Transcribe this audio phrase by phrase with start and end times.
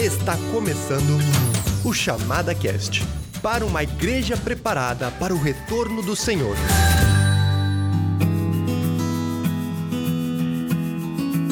[0.00, 1.18] Está começando
[1.84, 3.06] o Chamada Cast
[3.42, 6.56] para uma igreja preparada para o retorno do Senhor.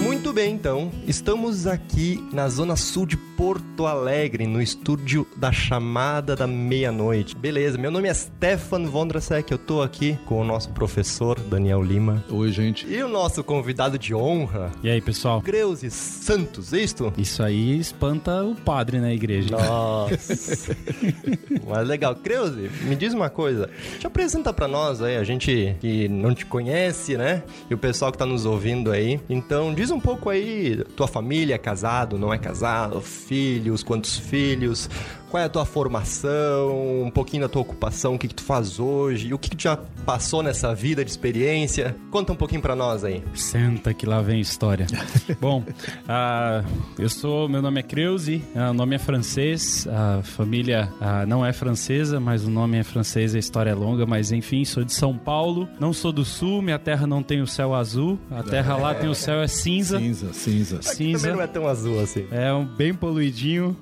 [0.02, 6.34] Muito bem, então, estamos aqui na zona sul de Porto Alegre, no estúdio da Chamada
[6.34, 7.36] da Meia-Noite.
[7.36, 12.24] Beleza, meu nome é Stefan Vondrasek, eu tô aqui com o nosso professor Daniel Lima.
[12.28, 12.84] Oi, gente.
[12.88, 15.40] E o nosso convidado de honra, E aí, pessoal?
[15.40, 17.12] Creuze Santos, é isto?
[17.16, 19.50] Isso aí espanta o padre na igreja.
[19.56, 20.76] Nossa.
[21.64, 22.16] Mas legal.
[22.16, 23.70] Creuze, me diz uma coisa.
[24.00, 27.44] Te apresenta pra nós aí, a gente que não te conhece, né?
[27.70, 29.20] E o pessoal que tá nos ouvindo aí.
[29.30, 34.88] Então, diz um pouco aí, tua família, é casado, não é casado, filhos, quantos filhos,
[35.30, 38.80] qual é a tua formação, um pouquinho da tua ocupação, o que que tu faz
[38.80, 41.94] hoje, o que que tu já passou nessa vida de experiência.
[42.10, 43.22] Conta um pouquinho pra nós aí.
[43.34, 44.86] Senta que lá vem história.
[45.40, 45.62] Bom,
[46.08, 46.64] ah,
[46.98, 51.44] eu sou, meu nome é Creuze, ah, o nome é francês, a família ah, não
[51.44, 54.92] é francesa, mas o nome é francês, a história é longa, mas enfim, sou de
[54.92, 58.76] São Paulo, não sou do sul, minha terra não tem o céu azul, a terra
[58.76, 59.98] lá tem o céu é cinza.
[59.98, 60.76] Cinza, cinza.
[60.76, 61.18] Aqui Cinza.
[61.18, 62.26] também não é tão azul assim.
[62.30, 63.76] É um bem poluidinho.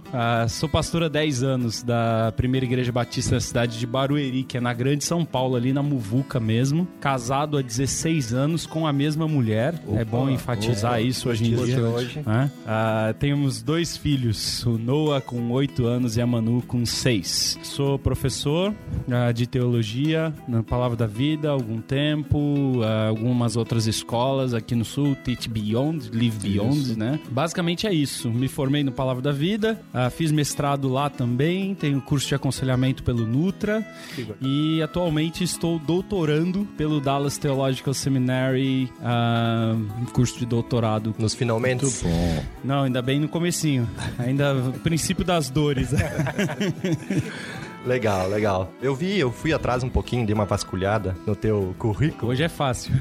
[0.48, 4.60] Sou pastor há 10 anos da primeira igreja batista da cidade de Barueri, que é
[4.60, 6.86] na Grande São Paulo, ali na Muvuca mesmo.
[7.00, 9.74] Casado há 16 anos com a mesma mulher.
[9.94, 11.80] é bom enfatizar opa, isso hoje em dia.
[11.80, 12.22] Hoje.
[12.24, 12.50] né?
[12.66, 17.58] Ah, temos dois filhos, o Noah com 8 anos e a Manu com 6.
[17.62, 18.74] Sou professor
[19.10, 24.74] ah, de teologia na Palavra da Vida há algum tempo, ah, algumas outras escolas aqui
[24.74, 27.20] no Sul, Teach Beyond, Live Beyond, né?
[27.30, 28.30] Basicamente é isso.
[28.30, 33.02] Me formei no Palavra da Vida, ah, fiz mestrado lá também, tenho curso de aconselhamento
[33.02, 33.86] pelo Nutra
[34.40, 38.91] e atualmente estou doutorando pelo Dallas Theological Seminary,
[40.00, 41.86] um curso de doutorado Nos finalmente.
[42.64, 43.88] Não, ainda bem no comecinho.
[44.18, 45.91] Ainda princípio das dores.
[47.86, 48.72] Legal, legal.
[48.82, 52.48] Eu vi, eu fui atrás um pouquinho, dei uma vasculhada no teu currículo Hoje é
[52.48, 52.92] fácil.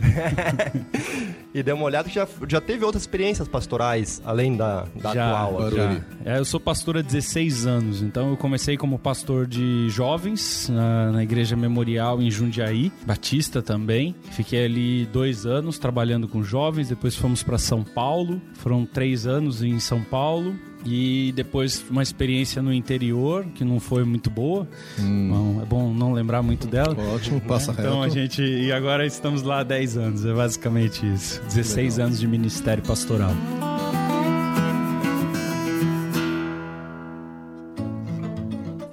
[1.52, 5.32] e dei uma olhada que já, já teve outras experiências pastorais, além da, da já,
[5.32, 5.68] atual.
[5.68, 5.76] aqui.
[5.76, 6.02] já.
[6.24, 11.12] É, eu sou pastor há 16 anos, então eu comecei como pastor de jovens na,
[11.14, 14.14] na Igreja Memorial em Jundiaí, Batista também.
[14.32, 19.64] Fiquei ali dois anos trabalhando com jovens, depois fomos para São Paulo, foram três anos
[19.64, 20.54] em São Paulo.
[20.86, 24.68] E depois uma experiência no interior, que não foi muito boa.
[25.00, 26.96] Bom, é bom não lembrar muito dela.
[27.16, 28.44] Ótimo, passa Então a gente.
[28.44, 31.42] E agora estamos lá há 10 anos, é basicamente isso.
[31.44, 33.32] 16 anos de ministério pastoral.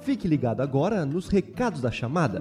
[0.01, 2.39] Fique ligado agora nos recados da chamada.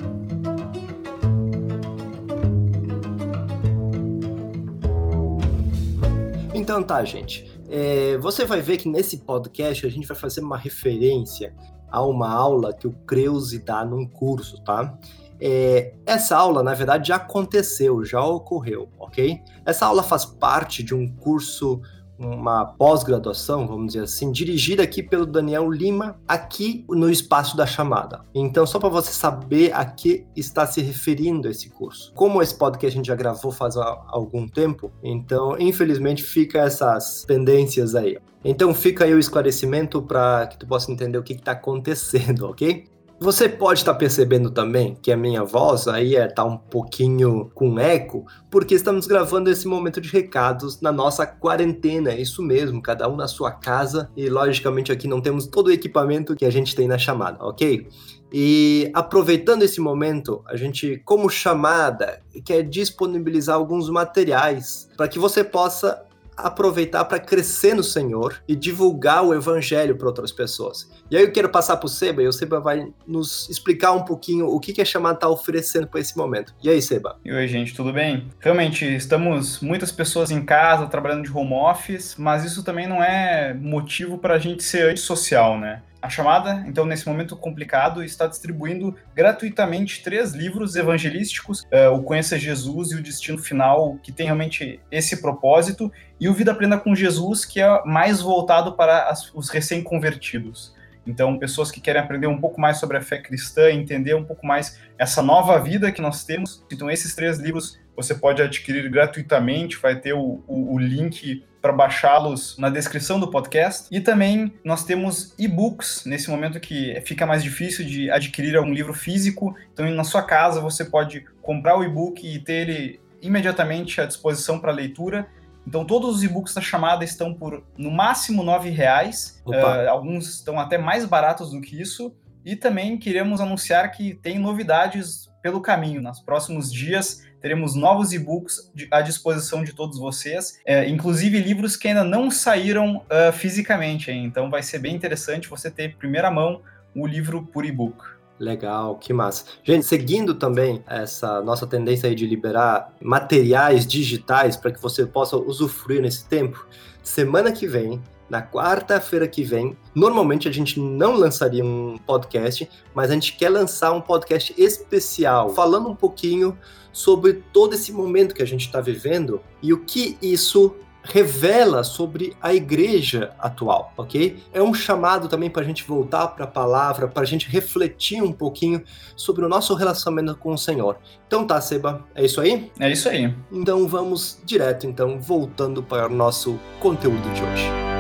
[6.55, 7.51] Então tá, gente.
[7.75, 11.55] É, você vai ver que nesse podcast a gente vai fazer uma referência
[11.91, 14.99] a uma aula que o Creuze dá num curso, tá?
[15.41, 19.41] É, essa aula, na verdade, já aconteceu, já ocorreu, ok?
[19.65, 21.81] Essa aula faz parte de um curso,
[22.19, 28.21] uma pós-graduação, vamos dizer assim, dirigida aqui pelo Daniel Lima, aqui no espaço da chamada.
[28.35, 32.13] Então, só para você saber a que está se referindo esse curso.
[32.15, 37.95] Como esse podcast a gente já gravou faz algum tempo, então, infelizmente, fica essas pendências
[37.95, 38.19] aí.
[38.45, 42.85] Então, fica aí o esclarecimento para que tu possa entender o que está acontecendo, ok?
[43.23, 47.79] Você pode estar percebendo também que a minha voz aí é tá um pouquinho com
[47.79, 53.09] eco, porque estamos gravando esse momento de recados na nossa quarentena, é isso mesmo, cada
[53.09, 56.75] um na sua casa e logicamente aqui não temos todo o equipamento que a gente
[56.75, 57.87] tem na chamada, ok?
[58.33, 65.45] E aproveitando esse momento, a gente, como chamada, quer disponibilizar alguns materiais para que você
[65.45, 66.03] possa
[66.37, 70.91] aproveitar para crescer no Senhor e divulgar o evangelho para outras pessoas.
[71.11, 74.03] E aí eu quero passar para o Seba e o Seba vai nos explicar um
[74.03, 76.55] pouquinho o que, que a chamada está oferecendo para esse momento.
[76.63, 77.19] E aí, Seba?
[77.25, 78.29] E oi, gente, tudo bem?
[78.41, 83.55] Realmente, estamos muitas pessoas em casa, trabalhando de home office, mas isso também não é
[83.55, 85.83] motivo para a gente ser antissocial, né?
[86.03, 92.37] A chamada, então, nesse momento complicado, está distribuindo gratuitamente três livros evangelísticos: eh, O Conheça
[92.37, 96.93] Jesus e o Destino Final, que tem realmente esse propósito, e o Vida Plena com
[96.93, 100.75] Jesus, que é mais voltado para as- os recém-convertidos.
[101.07, 104.45] Então, pessoas que querem aprender um pouco mais sobre a fé cristã, entender um pouco
[104.45, 106.65] mais essa nova vida que nós temos.
[106.73, 111.73] Então, esses três livros você pode adquirir gratuitamente, vai ter o, o, o link para
[111.73, 113.87] baixá-los na descrição do podcast.
[113.91, 118.93] E também nós temos e-books nesse momento que fica mais difícil de adquirir um livro
[118.93, 119.57] físico.
[119.73, 124.59] Então, na sua casa, você pode comprar o e-book e ter ele imediatamente à disposição
[124.59, 125.29] para leitura.
[125.67, 129.41] Então todos os e-books da chamada estão por no máximo R$ reais.
[129.47, 132.13] Uh, alguns estão até mais baratos do que isso.
[132.45, 136.01] E também queremos anunciar que tem novidades pelo caminho.
[136.01, 141.89] Nos próximos dias teremos novos e-books à disposição de todos vocês, é, inclusive livros que
[141.89, 144.11] ainda não saíram uh, fisicamente.
[144.11, 144.25] Hein?
[144.25, 146.63] Então vai ser bem interessante você ter primeira mão
[146.95, 147.97] o livro por e-book.
[148.39, 149.45] Legal, que massa.
[149.63, 155.37] Gente, seguindo também essa nossa tendência aí de liberar materiais digitais para que você possa
[155.37, 156.67] usufruir nesse tempo,
[157.03, 163.11] semana que vem, na quarta-feira que vem, normalmente a gente não lançaria um podcast, mas
[163.11, 166.57] a gente quer lançar um podcast especial, falando um pouquinho
[166.93, 170.75] sobre todo esse momento que a gente está vivendo e o que isso
[171.05, 174.43] revela sobre a igreja atual, ok?
[174.53, 178.23] É um chamado também para a gente voltar para a palavra, para a gente refletir
[178.23, 178.83] um pouquinho
[179.17, 180.97] sobre o nosso relacionamento com o Senhor.
[181.27, 182.71] Então tá, Seba, é isso aí?
[182.79, 183.35] É isso aí.
[183.51, 187.92] Então vamos direto, então, voltando para o nosso conteúdo de hoje.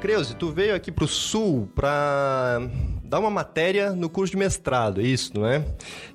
[0.00, 2.58] Creuze, tu veio aqui para o Sul para
[3.04, 5.64] dar uma matéria no curso de mestrado, é isso, não é?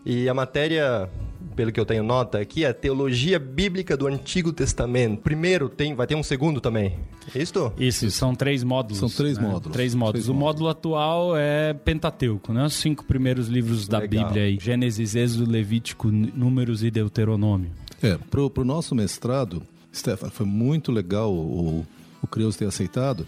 [0.03, 1.09] E a matéria
[1.55, 5.21] pelo que eu tenho nota aqui, é Teologia Bíblica do Antigo Testamento.
[5.21, 6.99] Primeiro tem, vai ter um segundo também.
[7.33, 7.71] É isso?
[7.77, 8.99] Isso, são três módulos.
[8.99, 9.47] São três né?
[9.47, 9.73] módulos.
[9.73, 10.25] Três módulos.
[10.25, 12.65] Três o módulo atual é Pentateuco, né?
[12.65, 14.25] Os cinco primeiros livros da Legal.
[14.25, 14.57] Bíblia aí.
[14.59, 17.71] Gênesis, Êxodo, Levítico, Números e Deuteronômio.
[18.03, 21.85] É, pro, pro nosso mestrado, Stefan, foi muito legal o,
[22.21, 23.25] o Creus ter aceitado,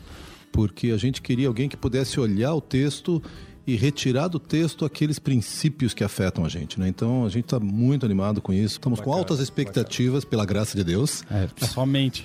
[0.51, 3.21] porque a gente queria alguém que pudesse olhar o texto
[3.67, 6.87] e retirar do texto aqueles princípios que afetam a gente, né?
[6.87, 8.75] Então a gente está muito animado com isso.
[8.75, 10.29] Estamos bacana, com altas expectativas bacana.
[10.29, 11.21] pela graça de Deus.
[11.29, 12.23] É, somente.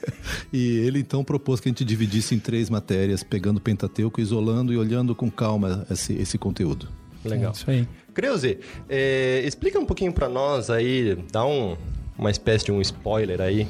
[0.50, 4.72] e ele então propôs que a gente dividisse em três matérias, pegando o Pentateuco, isolando
[4.72, 6.88] e olhando com calma esse, esse conteúdo.
[7.22, 7.50] Legal.
[7.50, 7.88] É isso aí.
[8.14, 11.76] Creuze, é, explica um pouquinho para nós aí, dá um,
[12.16, 13.68] uma espécie de um spoiler aí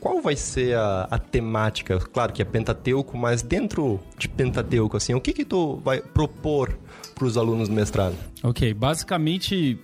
[0.00, 1.98] qual vai ser a, a, temática?
[1.98, 6.78] Claro que é Pentateuco, mas dentro de Pentateuco, assim, o que que tu vai propor
[7.14, 8.14] para os alunos do mestrado?
[8.42, 9.78] Ok, basicamente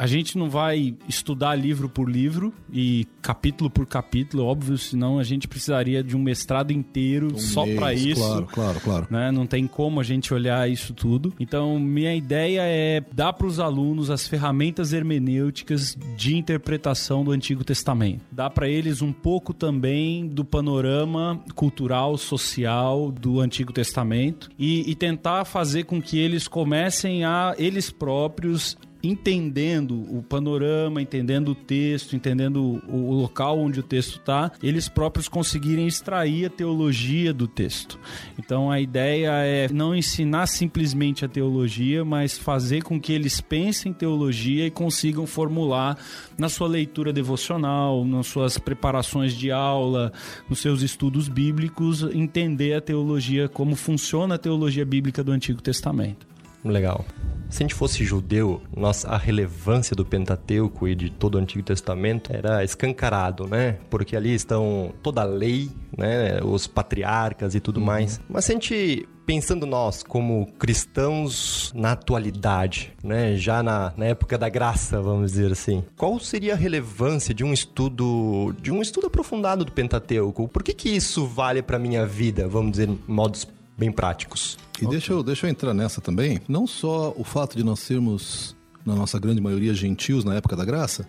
[0.00, 5.22] a gente não vai estudar livro por livro e capítulo por capítulo, óbvio, senão a
[5.22, 8.18] gente precisaria de um mestrado inteiro um só para isso.
[8.18, 9.06] Claro, claro, claro.
[9.10, 9.30] Né?
[9.30, 11.34] Não tem como a gente olhar isso tudo.
[11.38, 17.62] Então, minha ideia é dar para os alunos as ferramentas hermenêuticas de interpretação do Antigo
[17.62, 18.22] Testamento.
[18.32, 24.94] Dar para eles um pouco também do panorama cultural, social do Antigo Testamento e, e
[24.94, 32.14] tentar fazer com que eles comecem a eles próprios entendendo o panorama, entendendo o texto,
[32.14, 37.98] entendendo o, local onde o texto está, eles próprios conseguirem extrair a teologia do texto.
[38.38, 43.92] Então a ideia é não ensinar simplesmente a teologia, mas fazer com que eles pensem
[43.92, 45.98] teologia e consigam formular
[46.38, 50.12] na sua leitura devocional, nas suas preparações de aula,
[50.48, 56.30] nos seus estudos bíblicos, entender a teologia, como funciona a teologia bíblica do Antigo Testamento.
[56.64, 57.04] Legal.
[57.48, 61.64] Se a gente fosse judeu, nossa, a relevância do Pentateuco e de todo o Antigo
[61.64, 63.78] Testamento era escancarado, né?
[63.90, 66.40] Porque ali estão toda a lei, né?
[66.44, 67.86] Os patriarcas e tudo uhum.
[67.86, 68.20] mais.
[68.28, 74.36] Mas se a gente pensando nós como cristãos na atualidade, né, já na, na, época
[74.36, 79.06] da graça, vamos dizer assim, qual seria a relevância de um estudo, de um estudo
[79.06, 80.48] aprofundado do Pentateuco?
[80.48, 83.46] Por que que isso vale para minha vida, vamos dizer, em modos
[83.80, 84.58] bem práticos?
[84.74, 84.88] E okay.
[84.88, 86.38] deixa, eu, deixa eu entrar nessa também.
[86.46, 90.64] Não só o fato de nós sermos, na nossa grande maioria, gentios na época da
[90.64, 91.08] graça,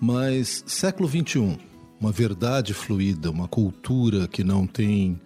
[0.00, 1.56] mas século XXI,
[2.00, 5.20] uma verdade fluida, uma cultura que não tem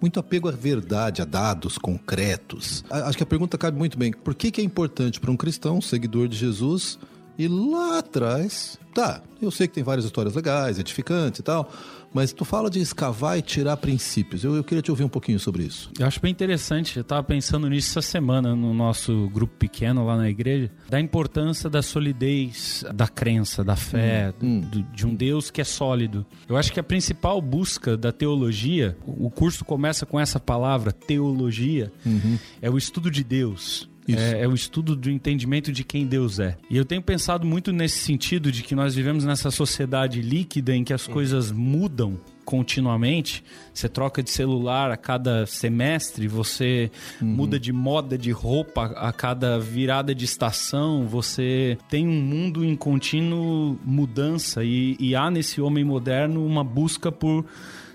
[0.00, 2.82] muito apego à verdade, a dados concretos.
[2.90, 4.10] Acho que a pergunta cabe muito bem.
[4.10, 6.98] Por que, que é importante para um cristão, seguidor de Jesus,
[7.38, 11.70] e lá atrás, tá, eu sei que tem várias histórias legais, edificantes e tal,
[12.12, 14.44] mas tu fala de escavar e tirar princípios.
[14.44, 15.90] Eu, eu queria te ouvir um pouquinho sobre isso.
[15.98, 16.96] Eu acho bem interessante.
[16.96, 21.68] Eu estava pensando nisso essa semana no nosso grupo pequeno lá na igreja, da importância
[21.68, 24.60] da solidez da crença, da fé, hum, hum.
[24.60, 26.26] Do, de um Deus que é sólido.
[26.48, 31.92] Eu acho que a principal busca da teologia, o curso começa com essa palavra, teologia,
[32.04, 32.38] uhum.
[32.60, 33.91] é o estudo de Deus.
[34.08, 36.56] É, é, o estudo do entendimento de quem Deus é.
[36.68, 40.82] E eu tenho pensado muito nesse sentido de que nós vivemos nessa sociedade líquida em
[40.82, 43.44] que as coisas mudam continuamente.
[43.72, 46.90] Você troca de celular a cada semestre, você
[47.20, 47.28] uhum.
[47.28, 52.74] muda de moda de roupa a cada virada de estação, você tem um mundo em
[52.74, 57.44] contínuo mudança e, e há nesse homem moderno uma busca por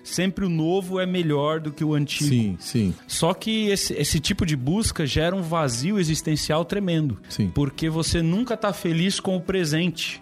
[0.07, 2.29] sempre o novo é melhor do que o antigo.
[2.29, 2.95] Sim, sim.
[3.07, 7.19] Só que esse, esse tipo de busca gera um vazio existencial tremendo.
[7.29, 7.49] Sim.
[7.53, 10.21] Porque você nunca está feliz com o presente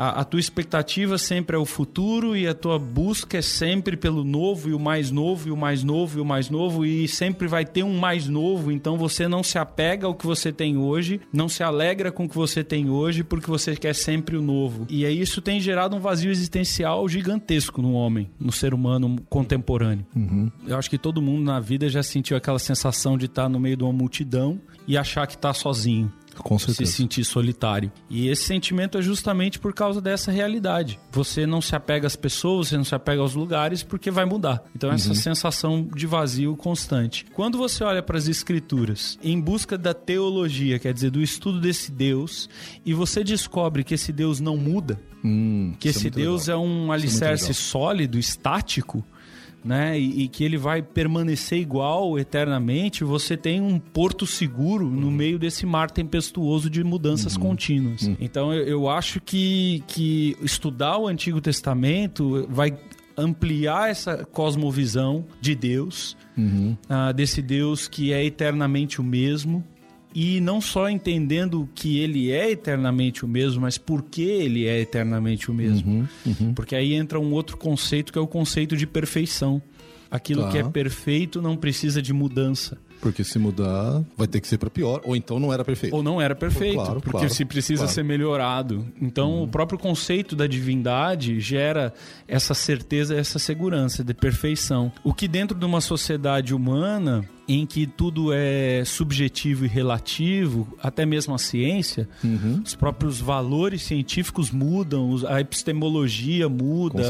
[0.00, 4.24] a, a, tua expectativa sempre é o futuro e a tua busca é sempre pelo
[4.24, 7.46] novo e o mais novo e o mais novo e o mais novo e sempre
[7.46, 11.20] vai ter um mais novo, então você não se apega ao que você tem hoje,
[11.30, 14.86] não se alegra com o que você tem hoje porque você quer sempre o novo.
[14.88, 20.06] E aí isso tem gerado um vazio existencial gigantesco no homem, no ser humano contemporâneo.
[20.16, 20.50] Uhum.
[20.66, 23.76] Eu acho que todo mundo na vida já sentiu aquela sensação de estar no meio
[23.76, 26.10] de uma multidão e achar que está sozinho.
[26.42, 26.90] Com certeza.
[26.90, 27.90] Se sentir solitário.
[28.08, 30.98] E esse sentimento é justamente por causa dessa realidade.
[31.12, 34.62] Você não se apega às pessoas, você não se apega aos lugares, porque vai mudar.
[34.74, 35.14] Então, essa uhum.
[35.14, 37.26] sensação de vazio constante.
[37.34, 41.90] Quando você olha para as escrituras em busca da teologia, quer dizer, do estudo desse
[41.90, 42.48] Deus,
[42.84, 46.62] e você descobre que esse Deus não muda, hum, que é esse é Deus legal.
[46.62, 49.04] é um é alicerce é sólido, estático,
[49.64, 49.98] né?
[49.98, 55.12] E, e, que ele vai permanecer igual eternamente, você tem um porto seguro no uhum.
[55.12, 57.42] meio desse mar tempestuoso de mudanças uhum.
[57.42, 58.02] contínuas.
[58.02, 58.16] Uhum.
[58.20, 62.76] Então eu, eu acho que, que estudar o Antigo Testamento vai
[63.16, 66.76] ampliar essa cosmovisão de Deus, uhum.
[66.88, 69.64] uh, desse Deus que é eternamente o mesmo,
[70.14, 74.80] e não só entendendo que ele é eternamente o mesmo, mas por que ele é
[74.80, 75.90] eternamente o mesmo.
[75.90, 76.54] Uhum, uhum.
[76.54, 79.62] Porque aí entra um outro conceito que é o conceito de perfeição.
[80.10, 80.50] Aquilo tá.
[80.50, 82.76] que é perfeito não precisa de mudança.
[83.00, 85.96] Porque se mudar, vai ter que ser para pior, ou então não era perfeito.
[85.96, 87.92] Ou não era perfeito, claro, porque claro, se precisa claro.
[87.94, 88.86] ser melhorado.
[89.00, 89.42] Então, uhum.
[89.44, 91.94] o próprio conceito da divindade gera
[92.28, 94.92] essa certeza, essa segurança de perfeição.
[95.02, 101.04] O que dentro de uma sociedade humana em que tudo é subjetivo e relativo, até
[101.04, 102.62] mesmo a ciência, uhum.
[102.64, 107.02] os próprios valores científicos mudam, a epistemologia muda,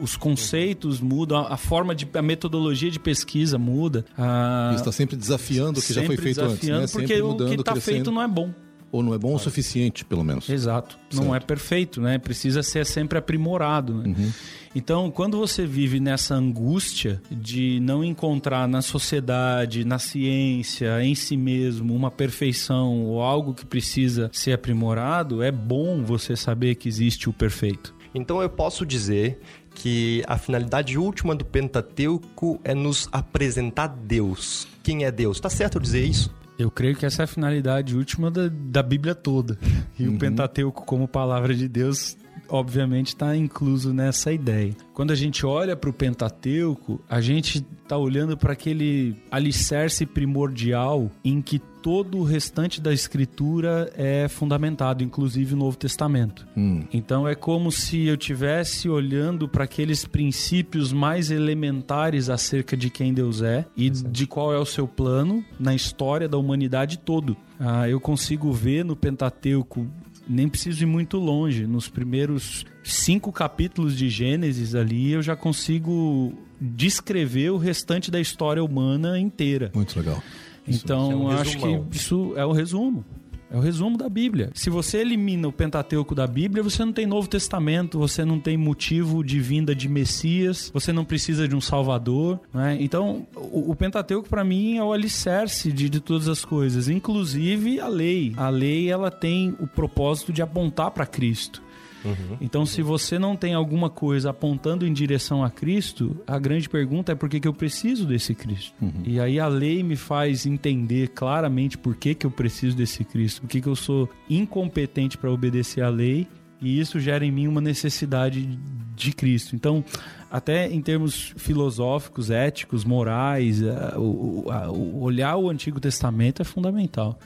[0.00, 4.04] os conceitos mudam, a forma de a metodologia de pesquisa muda.
[4.16, 4.72] A...
[4.74, 6.86] está sempre desafiando o que já foi feito antes, né?
[6.90, 8.50] Porque mudando, o que está feito não é bom
[8.92, 10.50] ou não é bom o suficiente, pelo menos.
[10.50, 10.98] Exato.
[11.10, 11.24] Certo.
[11.24, 12.18] Não é perfeito, né?
[12.18, 13.94] Precisa ser sempre aprimorado.
[13.94, 14.14] Né?
[14.14, 14.32] Uhum.
[14.74, 21.38] Então, quando você vive nessa angústia de não encontrar na sociedade, na ciência, em si
[21.38, 27.30] mesmo, uma perfeição ou algo que precisa ser aprimorado, é bom você saber que existe
[27.30, 27.94] o perfeito.
[28.14, 29.40] Então, eu posso dizer
[29.74, 34.68] que a finalidade última do Pentateuco é nos apresentar Deus.
[34.82, 35.40] Quem é Deus?
[35.40, 36.30] Tá certo eu dizer isso?
[36.58, 39.58] Eu creio que essa é a finalidade última da, da Bíblia toda.
[39.98, 40.14] E uhum.
[40.14, 42.16] o Pentateuco, como palavra de Deus,
[42.48, 44.74] obviamente está incluso nessa ideia.
[44.92, 51.10] Quando a gente olha para o Pentateuco, a gente está olhando para aquele alicerce primordial
[51.24, 56.46] em que todo o restante da escritura é fundamentado, inclusive o Novo Testamento.
[56.56, 56.84] Hum.
[56.92, 63.12] Então é como se eu tivesse olhando para aqueles princípios mais elementares acerca de quem
[63.12, 67.36] Deus é e de qual é o seu plano na história da humanidade todo.
[67.58, 69.86] Ah, eu consigo ver no Pentateuco
[70.28, 71.66] nem preciso ir muito longe.
[71.66, 78.62] Nos primeiros cinco capítulos de Gênesis ali, eu já consigo descrever o restante da história
[78.62, 79.70] humana inteira.
[79.74, 80.22] Muito legal.
[80.66, 83.04] Então, isso, é um acho que isso é o resumo.
[83.52, 84.50] É o resumo da Bíblia.
[84.54, 88.56] Se você elimina o Pentateuco da Bíblia, você não tem Novo Testamento, você não tem
[88.56, 92.40] motivo de vinda de Messias, você não precisa de um Salvador.
[92.54, 92.78] Né?
[92.80, 97.78] Então, o, o Pentateuco para mim é o alicerce de, de todas as coisas, inclusive
[97.78, 98.32] a lei.
[98.38, 101.62] A lei ela tem o propósito de apontar para Cristo.
[102.04, 102.36] Uhum.
[102.40, 107.12] Então, se você não tem alguma coisa apontando em direção a Cristo, a grande pergunta
[107.12, 108.74] é por que, que eu preciso desse Cristo?
[108.80, 109.02] Uhum.
[109.04, 113.42] E aí a lei me faz entender claramente por que, que eu preciso desse Cristo,
[113.42, 116.26] por que, que eu sou incompetente para obedecer à lei
[116.62, 118.58] e isso gera em mim uma necessidade
[118.94, 119.56] de Cristo.
[119.56, 119.84] Então,
[120.30, 123.60] até em termos filosóficos, éticos, morais,
[123.96, 127.18] o, o, olhar o Antigo Testamento é fundamental.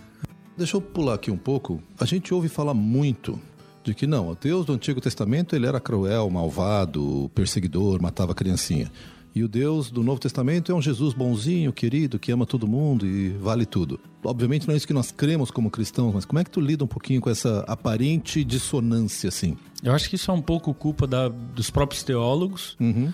[0.56, 1.82] Deixa eu pular aqui um pouco.
[2.00, 3.38] A gente ouve falar muito
[3.86, 8.90] de que não, o Deus do Antigo Testamento ele era cruel, malvado, perseguidor, matava criancinha.
[9.34, 13.06] E o Deus do Novo Testamento é um Jesus bonzinho, querido, que ama todo mundo
[13.06, 14.00] e vale tudo.
[14.24, 16.82] Obviamente não é isso que nós cremos como cristãos, mas como é que tu lida
[16.82, 19.56] um pouquinho com essa aparente dissonância, assim?
[19.82, 22.76] Eu acho que isso é um pouco culpa da, dos próprios teólogos.
[22.80, 23.12] Uhum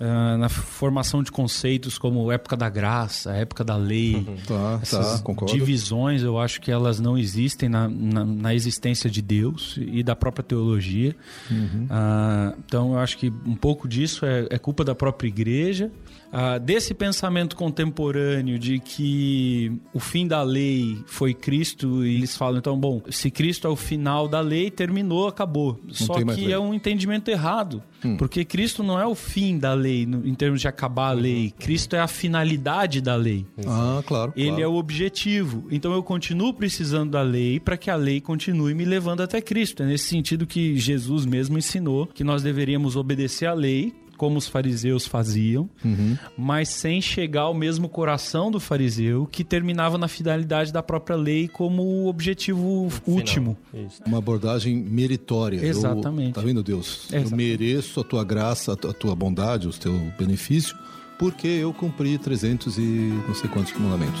[0.00, 4.14] uh, na formação de conceitos como época da graça, época da lei.
[4.16, 4.34] Uhum.
[4.44, 9.22] Tá, Essas tá, divisões, eu acho que elas não existem na, na, na existência de
[9.22, 11.16] Deus e da própria teologia.
[11.50, 11.86] Uhum.
[11.86, 15.90] Uh, então, eu acho que um pouco disso é, é culpa da própria igreja.
[16.30, 22.58] Uh, desse pensamento contemporâneo de que o fim da lei foi Cristo, e eles falam,
[22.58, 25.80] então, bom, se Cristo é o final da lei, terminou, acabou.
[25.84, 27.82] Não Só que é um entendimento errado.
[28.04, 28.16] Hum.
[28.16, 31.52] Porque Cristo não é o fim da lei, no, em termos de acabar a lei.
[31.58, 33.46] Cristo é a finalidade da lei.
[33.66, 34.32] Ah, claro.
[34.36, 34.62] Ele claro.
[34.62, 35.66] é o objetivo.
[35.70, 39.82] Então eu continuo precisando da lei para que a lei continue me levando até Cristo.
[39.82, 44.48] É nesse sentido que Jesus mesmo ensinou que nós deveríamos obedecer à lei como os
[44.48, 46.16] fariseus faziam, uhum.
[46.36, 51.48] mas sem chegar ao mesmo coração do fariseu, que terminava na fidelidade da própria lei
[51.48, 53.56] como objetivo último.
[53.72, 54.02] Isso.
[54.06, 55.64] Uma abordagem meritória.
[55.64, 56.28] Exatamente.
[56.28, 57.06] Eu, tá vendo, Deus?
[57.10, 57.30] Exatamente.
[57.30, 60.76] Eu mereço a tua graça, a tua bondade, o teu benefício,
[61.18, 62.80] porque eu cumpri 300 e
[63.26, 64.20] não sei quantos mandamentos.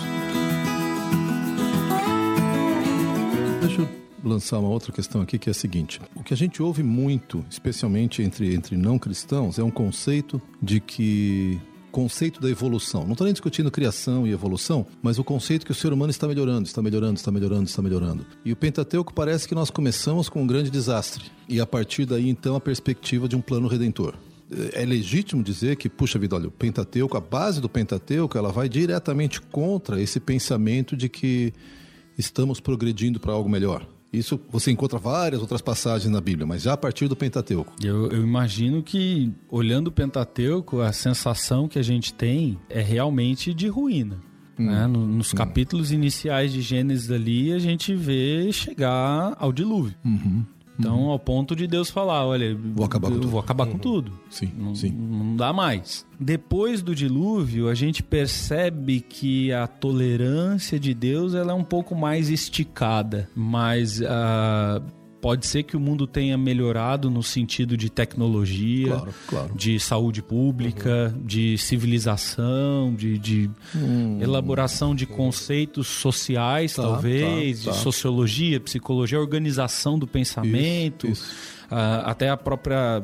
[3.60, 6.62] Deixa eu lançar uma outra questão aqui que é a seguinte: o que a gente
[6.62, 11.60] ouve muito, especialmente entre, entre não cristãos, é um conceito de que
[11.92, 13.04] conceito da evolução.
[13.04, 16.26] Não estou nem discutindo criação e evolução, mas o conceito que o ser humano está
[16.26, 18.26] melhorando, está melhorando, está melhorando, está melhorando.
[18.44, 21.26] E o Pentateuco parece que nós começamos com um grande desastre.
[21.48, 24.16] E a partir daí, então, a perspectiva de um plano redentor
[24.72, 28.68] é legítimo dizer que, puxa vida, olha, o Pentateuco, a base do Pentateuco, ela vai
[28.68, 31.52] diretamente contra esse pensamento de que
[32.18, 33.86] estamos progredindo para algo melhor.
[34.18, 37.72] Isso você encontra várias outras passagens na Bíblia, mas já a partir do Pentateuco.
[37.82, 43.52] Eu, eu, imagino que, olhando o Pentateuco, a sensação que a gente tem é realmente
[43.52, 44.18] de ruína.
[44.58, 44.66] Hum.
[44.66, 44.86] Né?
[44.86, 45.36] Nos hum.
[45.36, 49.94] capítulos iniciais de Gênesis ali, a gente vê chegar ao dilúvio.
[50.04, 50.44] Uhum.
[50.78, 51.10] Então, uhum.
[51.10, 53.28] ao ponto de Deus falar, olha, vou acabar com tudo.
[53.28, 53.78] Vou acabar com uhum.
[53.78, 54.12] tudo.
[54.28, 54.90] Sim, não, sim.
[54.90, 56.04] Não dá mais.
[56.18, 61.94] Depois do dilúvio, a gente percebe que a tolerância de Deus ela é um pouco
[61.94, 64.82] mais esticada, mas uh,
[65.24, 69.54] Pode ser que o mundo tenha melhorado no sentido de tecnologia, claro, claro.
[69.54, 71.24] de saúde pública, uhum.
[71.24, 74.18] de civilização, de, de hum.
[74.20, 77.70] elaboração de conceitos sociais, tá, talvez, tá, tá.
[77.70, 81.54] de sociologia, psicologia, organização do pensamento, isso, isso.
[81.72, 83.02] Uh, até a própria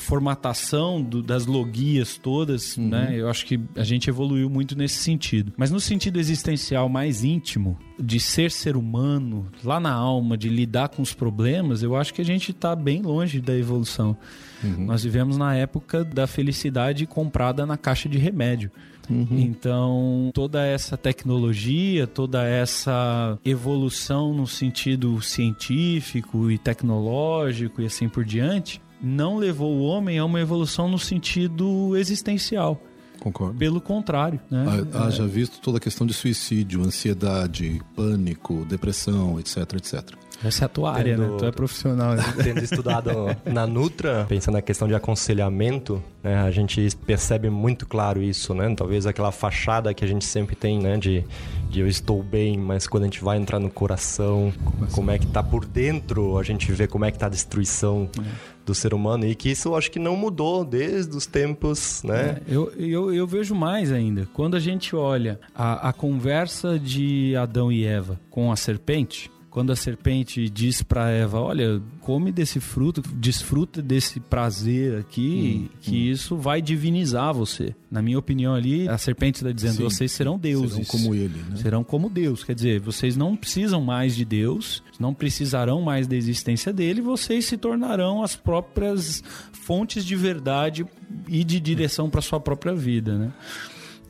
[0.00, 2.88] formatação do, das logias todas, uhum.
[2.88, 3.12] né?
[3.14, 5.52] Eu acho que a gente evoluiu muito nesse sentido.
[5.56, 10.88] Mas no sentido existencial mais íntimo, de ser ser humano, lá na alma, de lidar
[10.88, 14.16] com os problemas, eu acho que a gente está bem longe da evolução.
[14.64, 14.86] Uhum.
[14.86, 18.70] Nós vivemos na época da felicidade comprada na caixa de remédio.
[19.08, 19.26] Uhum.
[19.30, 28.24] Então, toda essa tecnologia, toda essa evolução no sentido científico e tecnológico e assim por
[28.24, 32.80] diante, não levou o homem a uma evolução no sentido existencial.
[33.20, 33.58] Concordo.
[33.58, 34.40] Pelo contrário.
[34.50, 34.64] Né?
[34.94, 35.26] Haja é...
[35.26, 40.10] visto toda a questão de suicídio, ansiedade, pânico, depressão, etc, etc.
[40.44, 41.36] Essa é a tua área, né?
[41.38, 42.14] Tu é profissional.
[42.14, 42.22] Né?
[42.42, 43.10] Tendo estudado
[43.44, 48.74] na Nutra, pensando na questão de aconselhamento, né, a gente percebe muito claro isso, né?
[48.74, 50.96] Talvez aquela fachada que a gente sempre tem, né?
[50.96, 51.24] De,
[51.68, 54.94] de eu estou bem, mas quando a gente vai entrar no coração, como, assim?
[54.94, 58.08] como é que tá por dentro, a gente vê como é que tá a destruição
[58.18, 58.22] é.
[58.64, 62.40] do ser humano e que isso eu acho que não mudou desde os tempos, né?
[62.48, 64.26] É, eu, eu, eu vejo mais ainda.
[64.32, 69.72] Quando a gente olha a, a conversa de Adão e Eva com a serpente, quando
[69.72, 75.90] a serpente diz para Eva, olha, come desse fruto, desfruta desse prazer aqui, hum, que
[75.90, 76.12] hum.
[76.12, 77.74] isso vai divinizar você.
[77.90, 80.86] Na minha opinião ali, a serpente está dizendo, Sim, vocês serão deuses.
[80.86, 81.56] Serão como ele, né?
[81.56, 82.44] Serão como Deus.
[82.44, 87.44] Quer dizer, vocês não precisam mais de Deus, não precisarão mais da existência dele, vocês
[87.44, 90.86] se tornarão as próprias fontes de verdade
[91.26, 93.32] e de direção para sua própria vida, né?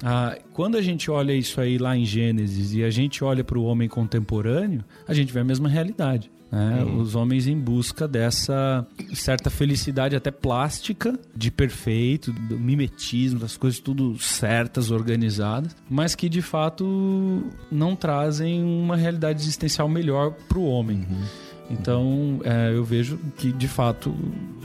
[0.02, 3.58] Ah, quando a gente olha isso aí lá em Gênesis e a gente olha para
[3.58, 6.30] o homem contemporâneo, a gente vê a mesma realidade.
[6.50, 6.82] Né?
[6.82, 6.98] Uhum.
[6.98, 8.84] Os homens em busca dessa
[9.14, 16.28] certa felicidade até plástica, de perfeito, do mimetismo, das coisas tudo certas, organizadas, mas que
[16.28, 21.06] de fato não trazem uma realidade existencial melhor para o homem.
[21.08, 21.24] Uhum.
[21.70, 24.12] Então, é, eu vejo que, de fato,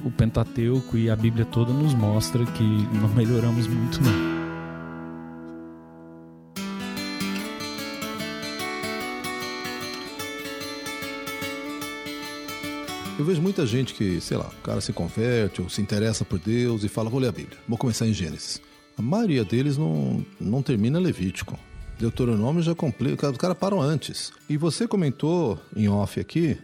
[0.04, 4.45] o Pentateuco e a Bíblia toda nos mostra que não melhoramos muito, não.
[13.18, 16.38] Eu vejo muita gente que, sei lá, o cara se converte ou se interessa por
[16.38, 18.62] Deus e fala, vou ler a Bíblia, vou começar em Gênesis.
[18.98, 21.58] A maioria deles não, não termina Levítico.
[21.98, 24.34] Deuteronômio já complica, os caras param antes.
[24.50, 26.58] E você comentou em off aqui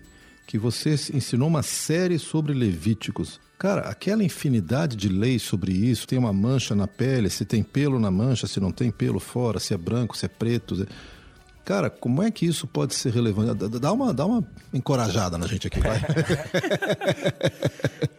[0.46, 3.40] que você ensinou uma série sobre Levíticos.
[3.58, 7.98] Cara, aquela infinidade de leis sobre isso, tem uma mancha na pele, se tem pelo
[7.98, 10.76] na mancha, se não tem pelo fora, se é branco, se é preto.
[10.76, 10.88] Se...
[11.64, 13.54] Cara, como é que isso pode ser relevante?
[13.80, 14.44] Dá uma, dá uma
[14.74, 16.00] encorajada na gente aqui, vai.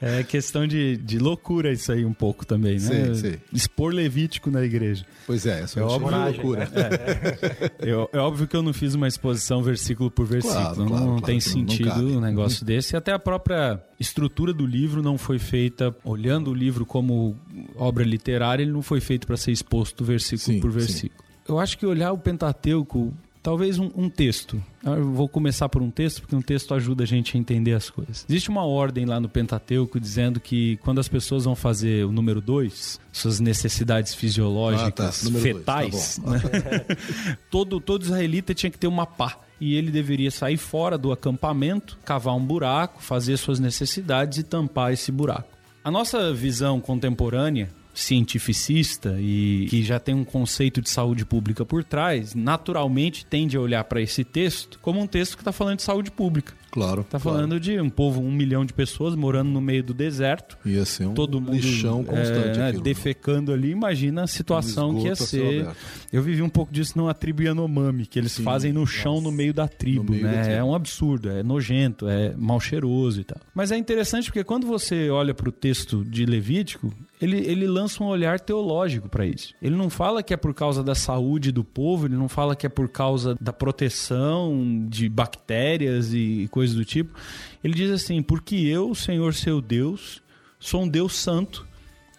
[0.01, 2.79] é questão de, de loucura isso aí um pouco também, né?
[2.79, 3.35] Sim, sim.
[3.53, 5.05] Expor Levítico na igreja.
[5.27, 6.71] Pois é, essa é, é óbvio, loucura.
[6.73, 10.61] É, é, é, óbvio que eu não fiz uma exposição versículo por versículo.
[10.61, 12.95] Claro, não, claro, não claro, tem sentido não um negócio desse.
[12.95, 17.37] E até a própria estrutura do livro não foi feita, olhando o livro como
[17.77, 21.21] obra literária, ele não foi feito para ser exposto versículo sim, por versículo.
[21.21, 21.33] Sim.
[21.49, 24.63] Eu acho que olhar o Pentateuco Talvez um, um, texto.
[24.85, 27.91] Eu vou começar por um texto, porque um texto ajuda a gente a entender as
[27.91, 28.25] coisas.
[28.29, 32.41] Existe uma ordem lá no Pentateuco dizendo que quando as pessoas vão fazer o número
[32.41, 35.41] 2, suas necessidades fisiológicas, ah, tá.
[35.41, 37.39] fetais, dois, tá né?
[37.51, 39.37] todo, todo israelita tinha que ter uma pá.
[39.61, 44.93] E ele deveria sair fora do acampamento, cavar um buraco, fazer suas necessidades e tampar
[44.93, 45.49] esse buraco.
[45.85, 51.85] A nossa visão contemporânea cientificista e que já tem um conceito de saúde pública por
[51.85, 55.83] trás, naturalmente tende a olhar para esse texto como um texto que está falando de
[55.83, 56.55] saúde pública.
[56.73, 57.05] Claro.
[57.05, 57.37] Tá claro.
[57.37, 60.57] falando de um povo, um milhão de pessoas morando no meio do deserto.
[60.65, 62.59] Ia ser um todo mundo, lixão constante.
[62.59, 63.71] É, defecando ali.
[63.71, 65.69] Imagina a situação um que ia ser.
[66.11, 69.25] Eu vivi um pouco disso numa tribo Yanomami, que eles Sim, fazem no chão nossa.
[69.25, 70.13] no meio da tribo.
[70.13, 70.35] Meio né?
[70.35, 70.57] Da tribo.
[70.57, 73.39] É um absurdo, é nojento, é mal cheiroso e tal.
[73.55, 76.91] Mas é interessante porque quando você olha para o texto de Levítico,
[77.23, 79.55] ele, ele lança um olhar teológico para isso.
[79.63, 82.67] Ele não fala que é por causa da saúde do povo, ele não fala que
[82.67, 87.17] é por causa da proteção de bactérias e coisas do tipo.
[87.63, 90.21] Ele diz assim: Porque eu, Senhor seu Deus,
[90.59, 91.65] sou um Deus santo,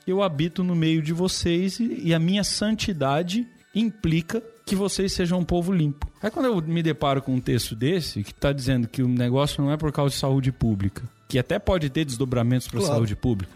[0.07, 5.39] eu habito no meio de vocês e, e a minha santidade implica que vocês sejam
[5.39, 6.09] um povo limpo.
[6.21, 9.61] Aí quando eu me deparo com um texto desse, que está dizendo que o negócio
[9.61, 12.95] não é por causa de saúde pública, que até pode ter desdobramentos para a claro.
[12.95, 13.51] saúde pública,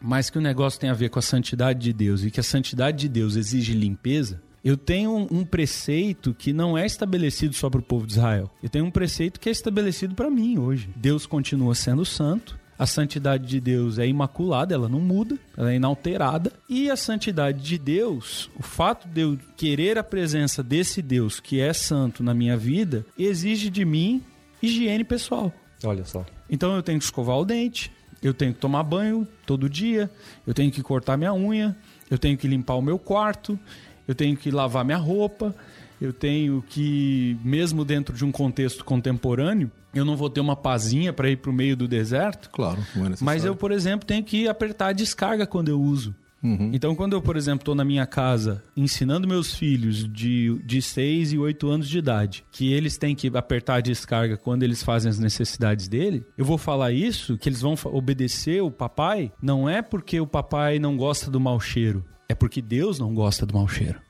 [0.00, 2.42] mas que o negócio tem a ver com a santidade de Deus e que a
[2.42, 7.80] santidade de Deus exige limpeza, eu tenho um preceito que não é estabelecido só para
[7.80, 8.50] o povo de Israel.
[8.62, 10.90] Eu tenho um preceito que é estabelecido para mim hoje.
[10.96, 12.58] Deus continua sendo santo.
[12.78, 16.52] A santidade de Deus é imaculada, ela não muda, ela é inalterada.
[16.68, 21.60] E a santidade de Deus, o fato de eu querer a presença desse Deus que
[21.60, 24.22] é santo na minha vida, exige de mim
[24.62, 25.52] higiene pessoal.
[25.82, 26.24] Olha só.
[26.48, 27.90] Então eu tenho que escovar o dente,
[28.22, 30.10] eu tenho que tomar banho todo dia,
[30.46, 31.76] eu tenho que cortar minha unha,
[32.10, 33.58] eu tenho que limpar o meu quarto,
[34.06, 35.54] eu tenho que lavar minha roupa,
[36.00, 41.12] eu tenho que, mesmo dentro de um contexto contemporâneo, eu não vou ter uma pazinha
[41.12, 42.50] para ir para o meio do deserto.
[42.50, 43.24] Claro, não é necessário.
[43.24, 46.14] Mas eu, por exemplo, tenho que apertar a descarga quando eu uso.
[46.42, 46.70] Uhum.
[46.72, 51.32] Então, quando eu, por exemplo, estou na minha casa ensinando meus filhos de, de 6
[51.32, 55.10] e 8 anos de idade que eles têm que apertar a descarga quando eles fazem
[55.10, 59.82] as necessidades dele, eu vou falar isso, que eles vão obedecer o papai, não é
[59.82, 63.66] porque o papai não gosta do mau cheiro, é porque Deus não gosta do mau
[63.66, 64.00] cheiro.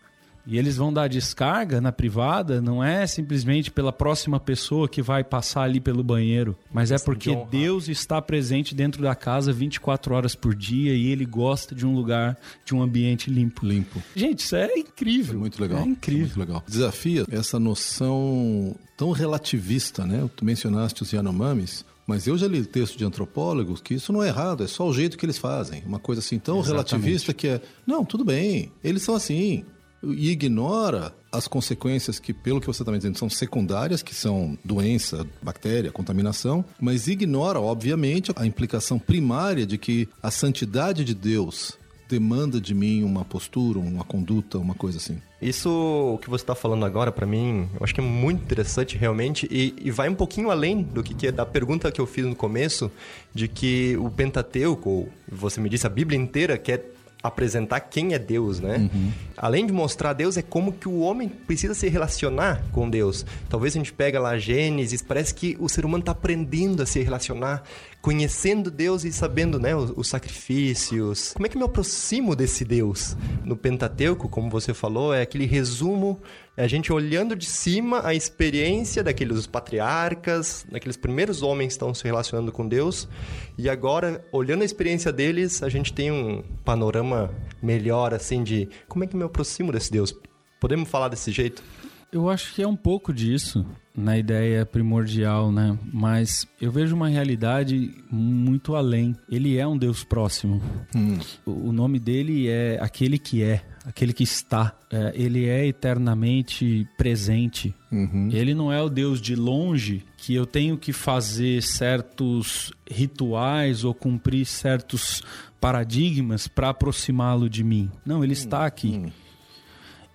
[0.51, 5.23] E eles vão dar descarga na privada, não é simplesmente pela próxima pessoa que vai
[5.23, 10.35] passar ali pelo banheiro, mas é porque Deus está presente dentro da casa 24 horas
[10.35, 12.35] por dia e ele gosta de um lugar,
[12.65, 13.67] de um ambiente limpo.
[13.67, 14.03] Limpo.
[14.17, 15.35] Gente, isso é incrível.
[15.35, 15.81] É muito legal.
[15.81, 16.23] É incrível.
[16.23, 16.65] É muito legal.
[16.67, 20.31] Desafia essa noção tão relativista, né?
[20.35, 24.29] Tu mencionaste os Yanomamis, mas eu já li texto de antropólogos que isso não é
[24.29, 25.83] errado, é só o jeito que eles fazem.
[25.85, 26.91] Uma coisa assim tão Exatamente.
[26.91, 29.63] relativista que é, não, tudo bem, eles são assim
[30.03, 34.59] e ignora as consequências que, pelo que você está me dizendo, são secundárias, que são
[34.65, 41.79] doença, bactéria, contaminação, mas ignora, obviamente, a implicação primária de que a santidade de Deus
[42.09, 45.21] demanda de mim uma postura, uma conduta, uma coisa assim.
[45.43, 49.47] Isso que você está falando agora, para mim, eu acho que é muito interessante realmente
[49.51, 52.25] e, e vai um pouquinho além do que, que, é da pergunta que eu fiz
[52.25, 52.91] no começo,
[53.35, 58.61] de que o Pentateuco, você me disse a Bíblia inteira quer apresentar quem é Deus,
[58.61, 58.89] né?
[58.93, 59.13] Uhum.
[59.37, 63.27] Além de mostrar Deus, é como que o homem precisa se relacionar com Deus.
[63.49, 67.01] Talvez a gente pega lá Gênesis, parece que o ser humano está aprendendo a se
[67.03, 67.63] relacionar,
[68.01, 71.33] conhecendo Deus e sabendo, né, os, os, sacrifícios.
[71.33, 73.17] Como é que eu me aproximo desse Deus?
[73.45, 76.21] No Pentateuco, como você falou, é aquele resumo,
[76.57, 81.93] é a gente olhando de cima a experiência daqueles patriarcas, daqueles primeiros homens que estão
[81.93, 83.09] se relacionando com Deus,
[83.57, 87.31] e agora, olhando a experiência deles, a gente tem um panorama
[87.61, 90.15] melhor, assim, de como é que eu me aproximo desse Deus.
[90.61, 91.63] Podemos falar desse jeito?
[92.11, 95.79] Eu acho que é um pouco disso na ideia primordial, né?
[95.93, 99.15] Mas eu vejo uma realidade muito além.
[99.29, 100.63] Ele é um Deus próximo.
[100.95, 101.19] Hum.
[101.45, 104.75] O nome dele é aquele que é, aquele que está.
[104.91, 107.75] É, ele é eternamente presente.
[107.93, 108.31] Uhum.
[108.33, 113.93] Ele não é o Deus de longe que eu tenho que fazer certos rituais ou
[113.93, 115.23] cumprir certos
[115.61, 117.91] paradigmas para aproximá-lo de mim.
[118.07, 118.33] Não, ele hum.
[118.33, 118.97] está aqui.
[118.97, 119.11] Hum.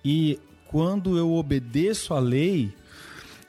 [0.04, 0.40] E
[0.74, 2.74] quando eu obedeço à lei,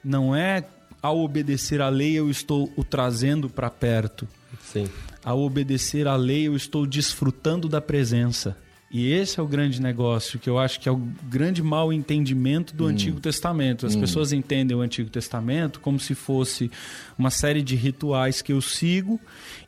[0.03, 0.63] não é
[1.01, 4.27] ao obedecer a lei eu estou o trazendo para perto.
[4.61, 4.87] Sim.
[5.23, 8.55] Ao obedecer a lei eu estou desfrutando da presença.
[8.97, 12.73] E esse é o grande negócio, que eu acho que é o grande mal entendimento
[12.73, 12.87] do hum.
[12.87, 13.85] Antigo Testamento.
[13.85, 13.99] As hum.
[13.99, 16.71] pessoas entendem o Antigo Testamento como se fosse
[17.17, 19.19] uma série de rituais que eu sigo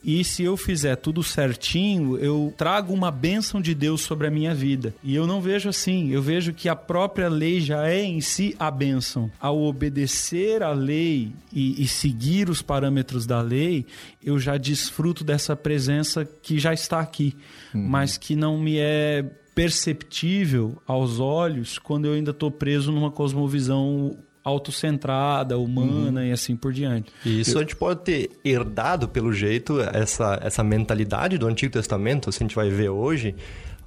[0.08, 4.56] e se eu fizer tudo certinho, eu trago uma bênção de Deus sobre a minha
[4.56, 4.96] vida.
[5.04, 6.12] E eu não vejo assim.
[6.12, 9.30] Eu vejo que a própria lei já é em si a bênção.
[9.38, 13.86] Ao obedecer à lei e, e seguir os parâmetros da lei,
[14.24, 17.36] eu já desfruto dessa presença que já está aqui,
[17.78, 17.88] uhum.
[17.88, 24.18] mas que não me é perceptível aos olhos quando eu ainda estou preso numa cosmovisão
[24.44, 26.28] autocentrada, humana uhum.
[26.28, 27.12] e assim por diante.
[27.26, 27.58] E isso Eu...
[27.58, 32.46] a gente pode ter herdado, pelo jeito, essa, essa mentalidade do Antigo Testamento, se a
[32.46, 33.36] gente vai ver hoje,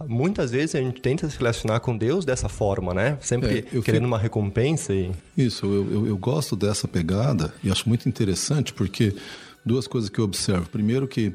[0.06, 3.16] muitas vezes a gente tenta se relacionar com Deus dessa forma, né?
[3.20, 4.06] Sempre é, querendo fico...
[4.06, 4.92] uma recompensa.
[4.92, 5.10] E...
[5.36, 9.14] Isso, eu, eu, eu, gosto dessa pegada e acho muito interessante porque
[9.64, 10.68] duas coisas que eu observo.
[10.68, 11.34] Primeiro que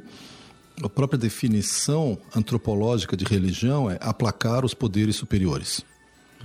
[0.83, 5.83] a própria definição antropológica de religião é aplacar os poderes superiores.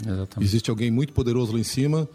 [0.00, 0.42] Exatamente.
[0.42, 2.08] Existe alguém muito poderoso lá em cima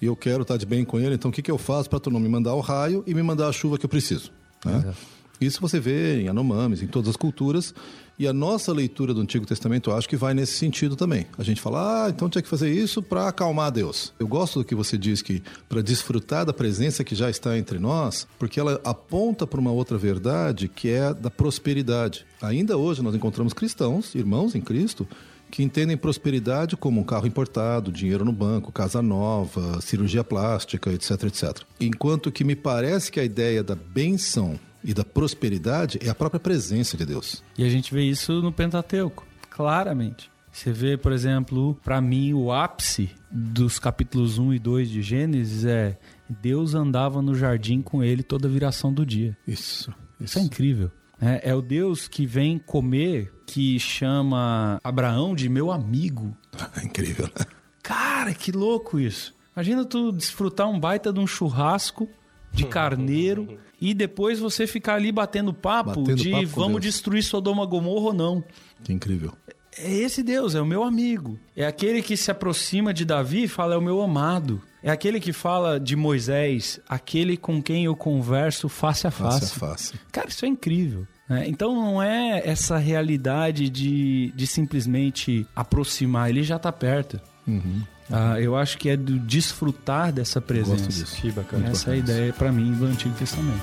[0.00, 2.00] e eu quero estar de bem com ele, então o que, que eu faço para
[2.00, 4.32] tu não me mandar o raio e me mandar a chuva que eu preciso?
[4.64, 4.94] Né?
[5.40, 7.74] Isso você vê em Anomames, em todas as culturas,
[8.18, 11.26] e a nossa leitura do Antigo Testamento eu acho que vai nesse sentido também.
[11.38, 14.12] A gente fala, ah, então tinha que fazer isso para acalmar Deus.
[14.18, 17.78] Eu gosto do que você diz que para desfrutar da presença que já está entre
[17.78, 22.26] nós, porque ela aponta para uma outra verdade que é da prosperidade.
[22.42, 25.06] Ainda hoje nós encontramos cristãos, irmãos em Cristo,
[25.50, 31.10] que entendem prosperidade como um carro importado, dinheiro no banco, casa nova, cirurgia plástica, etc,
[31.24, 31.62] etc.
[31.80, 36.40] Enquanto que me parece que a ideia da benção e da prosperidade é a própria
[36.40, 37.44] presença de Deus.
[37.58, 40.30] E a gente vê isso no Pentateuco, claramente.
[40.50, 45.66] Você vê, por exemplo, para mim o ápice dos capítulos 1 e 2 de Gênesis
[45.66, 49.36] é Deus andava no jardim com ele toda a viração do dia.
[49.46, 49.90] Isso.
[49.90, 50.90] Isso, isso é incrível.
[51.20, 56.34] É, é o Deus que vem comer, que chama Abraão de meu amigo.
[56.74, 57.44] É incrível, né?
[57.82, 59.34] Cara, que louco isso.
[59.54, 62.08] Imagina tu desfrutar um baita de um churrasco
[62.52, 66.94] de carneiro e depois você ficar ali batendo papo batendo de papo vamos Deus.
[66.94, 68.44] destruir Sodoma Gomorra ou não.
[68.82, 69.32] Que incrível.
[69.76, 71.38] É esse Deus, é o meu amigo.
[71.56, 74.60] É aquele que se aproxima de Davi e fala, é o meu amado.
[74.82, 79.40] É aquele que fala de Moisés, aquele com quem eu converso face a face.
[79.40, 79.94] Face a face.
[80.10, 81.06] Cara, isso é incrível.
[81.28, 81.44] Né?
[81.46, 87.20] então não é essa realidade de, de simplesmente aproximar, ele já está perto.
[87.48, 87.82] Uhum.
[88.10, 90.84] Ah, eu acho que é do desfrutar dessa presença.
[90.84, 91.20] Gosto disso.
[91.20, 91.68] Que bacana.
[91.68, 93.60] Essa é a ideia para mim do Antigo Testamento.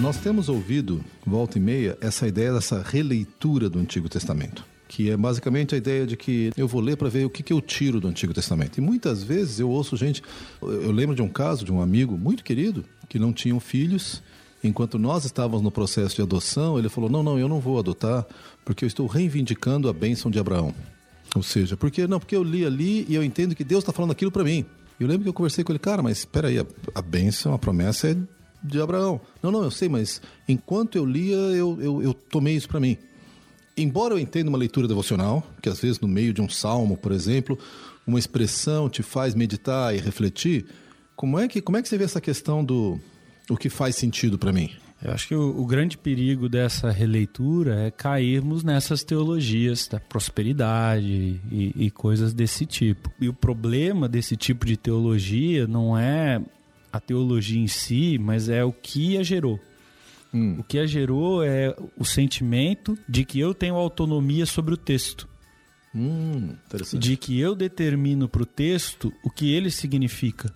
[0.00, 5.16] Nós temos ouvido, volta e meia, essa ideia dessa releitura do Antigo Testamento que é
[5.16, 8.00] basicamente a ideia de que eu vou ler para ver o que, que eu tiro
[8.00, 8.78] do Antigo Testamento.
[8.78, 10.22] E muitas vezes eu ouço gente.
[10.62, 14.22] Eu lembro de um caso de um amigo muito querido que não tinham filhos.
[14.62, 18.26] Enquanto nós estávamos no processo de adoção, ele falou: Não, não, eu não vou adotar
[18.64, 20.74] porque eu estou reivindicando a bênção de Abraão.
[21.34, 24.12] Ou seja, porque não, porque eu li ali e eu entendo que Deus está falando
[24.12, 24.64] aquilo para mim.
[24.98, 27.58] Eu lembro que eu conversei com ele, cara, mas espera aí, a, a bênção, a
[27.58, 28.16] promessa é
[28.62, 29.20] de Abraão.
[29.42, 32.96] Não, não, eu sei, mas enquanto eu lia, eu, eu, eu tomei isso para mim.
[33.76, 37.12] Embora eu entenda uma leitura devocional, que às vezes no meio de um salmo, por
[37.12, 37.56] exemplo,
[38.04, 40.66] uma expressão te faz meditar e refletir,
[41.14, 42.98] como é que, como é que você vê essa questão do
[43.48, 44.70] o que faz sentido para mim?
[45.02, 51.40] Eu acho que o, o, grande perigo dessa releitura é cairmos nessas teologias da prosperidade
[51.52, 53.12] e, e, coisas desse tipo.
[53.20, 56.42] E o problema desse tipo de teologia não é
[56.92, 59.60] a teologia em si, mas é o que a gerou.
[60.34, 60.56] Hum.
[60.58, 65.28] O que a gerou é o sentimento de que eu tenho autonomia sobre o texto.
[65.94, 66.54] Hum,
[66.98, 70.52] de que eu determino para o texto o que ele significa.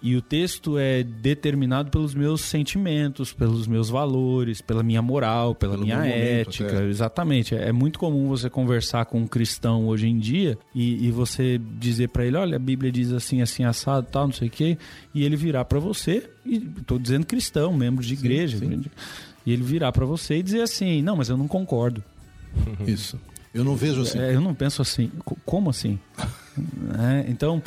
[0.00, 5.72] E o texto é determinado pelos meus sentimentos, pelos meus valores, pela minha moral, pela
[5.72, 6.84] Pelo minha ética.
[6.84, 7.54] Exatamente.
[7.54, 11.58] É, é muito comum você conversar com um cristão hoje em dia e, e você
[11.58, 14.78] dizer para ele: olha, a Bíblia diz assim, assim, assado, tal, não sei o quê.
[15.14, 18.58] E ele virar para você, e estou dizendo cristão, membro de igreja.
[18.58, 18.90] Sim, sim.
[19.44, 22.02] E ele virar para você e dizer assim: não, mas eu não concordo.
[22.86, 23.18] Isso.
[23.52, 24.18] Eu não vejo assim.
[24.18, 25.10] É, eu não penso assim.
[25.44, 25.98] Como assim?
[26.98, 27.62] é, então,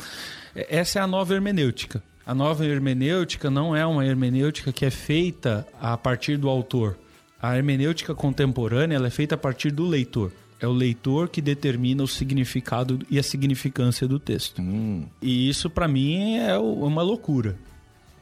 [0.54, 2.02] essa é a nova hermenêutica.
[2.24, 6.96] A nova hermenêutica não é uma hermenêutica que é feita a partir do autor.
[7.40, 10.30] A hermenêutica contemporânea é feita a partir do leitor.
[10.60, 14.62] É o leitor que determina o significado e a significância do texto.
[14.62, 15.04] Hum.
[15.20, 17.56] E isso, para mim, é uma loucura.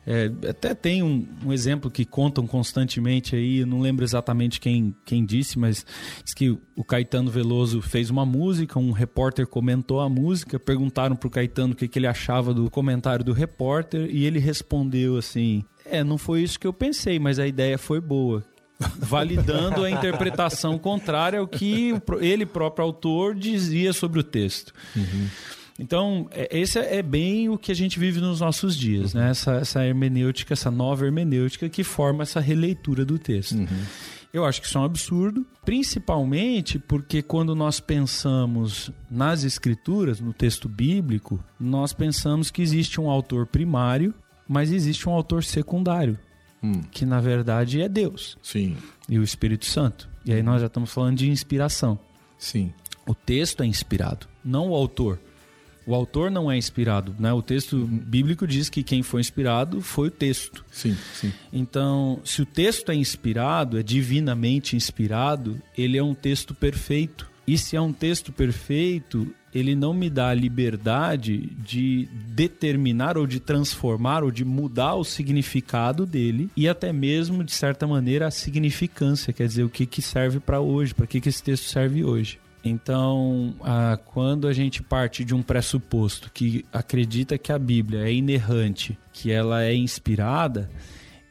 [0.07, 5.25] É, até tem um, um, exemplo que contam constantemente aí, não lembro exatamente quem, quem
[5.25, 5.85] disse, mas
[6.25, 11.29] diz que o Caetano Veloso fez uma música, um repórter comentou a música, perguntaram pro
[11.29, 16.03] Caetano o que, que ele achava do comentário do repórter e ele respondeu assim: É,
[16.03, 18.45] não foi isso que eu pensei, mas a ideia foi boa
[18.99, 24.73] validando a interpretação contrária ao que ele próprio autor dizia sobre o texto.
[24.97, 25.29] Uhum.
[25.81, 29.31] Então, é, esse é bem o que a gente vive nos nossos dias, né?
[29.31, 33.57] Essa, essa hermenêutica, essa nova hermenêutica que forma essa releitura do texto.
[33.57, 33.67] Uhum.
[34.33, 40.35] Eu acho que isso é um absurdo, principalmente porque quando nós pensamos nas escrituras, no
[40.35, 44.15] texto bíblico, nós pensamos que existe um autor primário,
[44.47, 46.19] mas existe um autor secundário,
[46.63, 46.83] hum.
[46.91, 48.37] que na verdade é Deus.
[48.43, 48.77] Sim.
[49.09, 50.11] E o Espírito Santo.
[50.27, 51.99] E aí nós já estamos falando de inspiração.
[52.39, 52.73] Sim.
[53.07, 55.19] O texto é inspirado, não o autor.
[55.87, 57.33] O autor não é inspirado, né?
[57.33, 60.65] O texto bíblico diz que quem foi inspirado foi o texto.
[60.71, 61.33] Sim, sim.
[61.53, 67.29] Então, se o texto é inspirado, é divinamente inspirado, ele é um texto perfeito.
[67.47, 73.27] E se é um texto perfeito, ele não me dá a liberdade de determinar ou
[73.27, 78.31] de transformar ou de mudar o significado dele e até mesmo, de certa maneira, a
[78.31, 82.05] significância, quer dizer, o que, que serve para hoje, para que, que esse texto serve
[82.05, 82.39] hoje.
[82.65, 88.13] Então, ah, quando a gente parte de um pressuposto que acredita que a Bíblia é
[88.13, 90.71] inerrante, que ela é inspirada,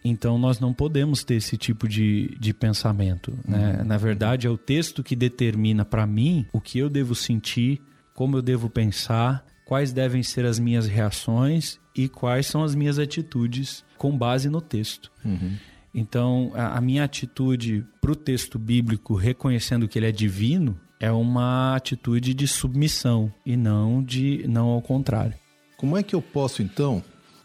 [0.03, 3.37] então nós não podemos ter esse tipo de, de pensamento.
[3.47, 3.77] Né?
[3.79, 3.85] Uhum.
[3.85, 7.81] Na verdade, é o texto que determina para mim o que eu devo sentir,
[8.13, 12.97] como eu devo pensar, quais devem ser as minhas reações e quais são as minhas
[12.97, 15.11] atitudes com base no texto.
[15.23, 15.55] Uhum.
[15.93, 21.11] Então, a, a minha atitude para o texto bíblico, reconhecendo que ele é divino, é
[21.11, 25.33] uma atitude de submissão e não de não ao contrário.
[25.77, 27.01] Como é que eu posso então?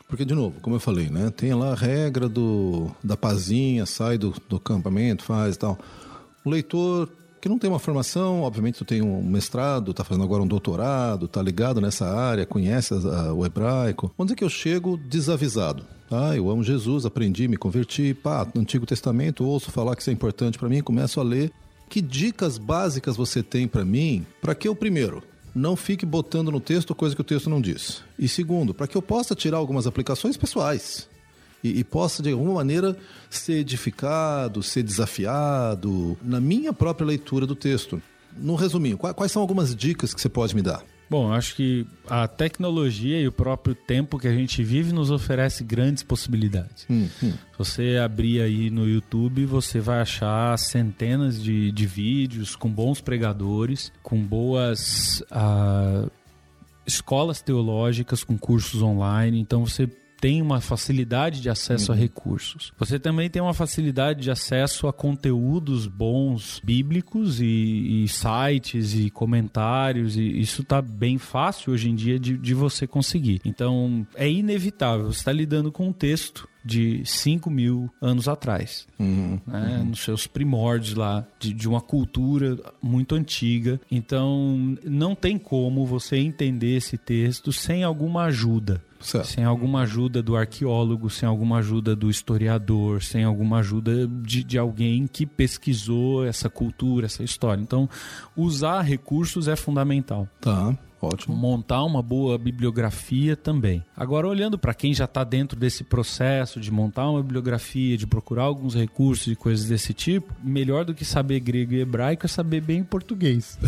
[0.09, 4.19] Porque de novo, como eu falei, né, tem lá a regra do da pazinha, sai
[4.19, 5.79] do, do acampamento, faz e tal.
[6.45, 7.09] O leitor
[7.41, 11.27] que não tem uma formação, obviamente tu tem um mestrado, está fazendo agora um doutorado,
[11.27, 14.11] está ligado nessa área, conhece a, o hebraico.
[14.17, 15.85] Vamos dizer que eu chego desavisado.
[16.11, 20.11] Ah, eu amo Jesus, aprendi, me converti, pá, no Antigo Testamento, ouço falar que isso
[20.11, 21.53] é importante para mim, começo a ler
[21.89, 25.23] que dicas básicas você tem para mim para que eu, primeiro,
[25.55, 28.03] não fique botando no texto coisa que o texto não diz?
[28.19, 31.09] E segundo, para que eu possa tirar algumas aplicações pessoais
[31.63, 32.97] e, e, possa, de alguma maneira,
[33.31, 38.03] ser edificado, ser desafiado na minha própria leitura do texto.
[38.37, 40.85] No resuminho, quais são algumas dicas que você pode me dar?
[41.09, 45.63] Bom, acho que a tecnologia e o próprio tempo que a gente vive nos oferece
[45.63, 46.87] grandes possibilidades.
[46.89, 47.33] Hum, hum.
[47.33, 53.01] Se você abrir aí no YouTube, você vai achar centenas de, de vídeos com bons
[53.01, 56.11] pregadores, com boas uh,
[56.87, 59.39] escolas teológicas, com cursos online.
[59.39, 59.89] Então você
[60.25, 61.99] tem uma facilidade de acesso uhum.
[61.99, 62.73] a recursos.
[62.79, 69.11] Você também tem uma facilidade de acesso a conteúdos bons bíblicos e, e sites e
[69.11, 73.43] comentários, e isso está bem fácil hoje em dia de, de você conseguir.
[73.45, 79.39] Então é inevitável, você está lidando com um texto de 5 mil anos atrás, uhum,
[79.47, 79.79] né?
[79.79, 79.85] uhum.
[79.87, 83.81] nos seus primórdios lá, de, de, uma cultura muito antiga.
[83.91, 88.83] Então, não tem como você entender esse texto sem alguma ajuda.
[89.01, 89.27] Certo.
[89.27, 94.57] Sem alguma ajuda do arqueólogo, sem alguma ajuda do historiador, sem alguma ajuda de, de
[94.57, 97.61] alguém que pesquisou essa cultura, essa história.
[97.61, 97.87] Então,
[98.35, 100.27] usar recursos é fundamental.
[100.41, 100.75] Tá.
[101.07, 101.37] Ótimo.
[101.37, 103.85] Montar uma boa bibliografia também.
[103.97, 108.45] Agora, olhando para quem já está dentro desse processo de montar uma bibliografia, de procurar
[108.45, 112.61] alguns recursos e coisas desse tipo, melhor do que saber grego e hebraico é saber
[112.61, 113.59] bem português.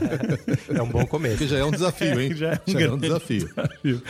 [0.68, 1.38] é um bom começo.
[1.38, 2.34] Que já é um desafio, hein?
[2.36, 3.48] já é um, já é um desafio.
[3.48, 4.02] desafio.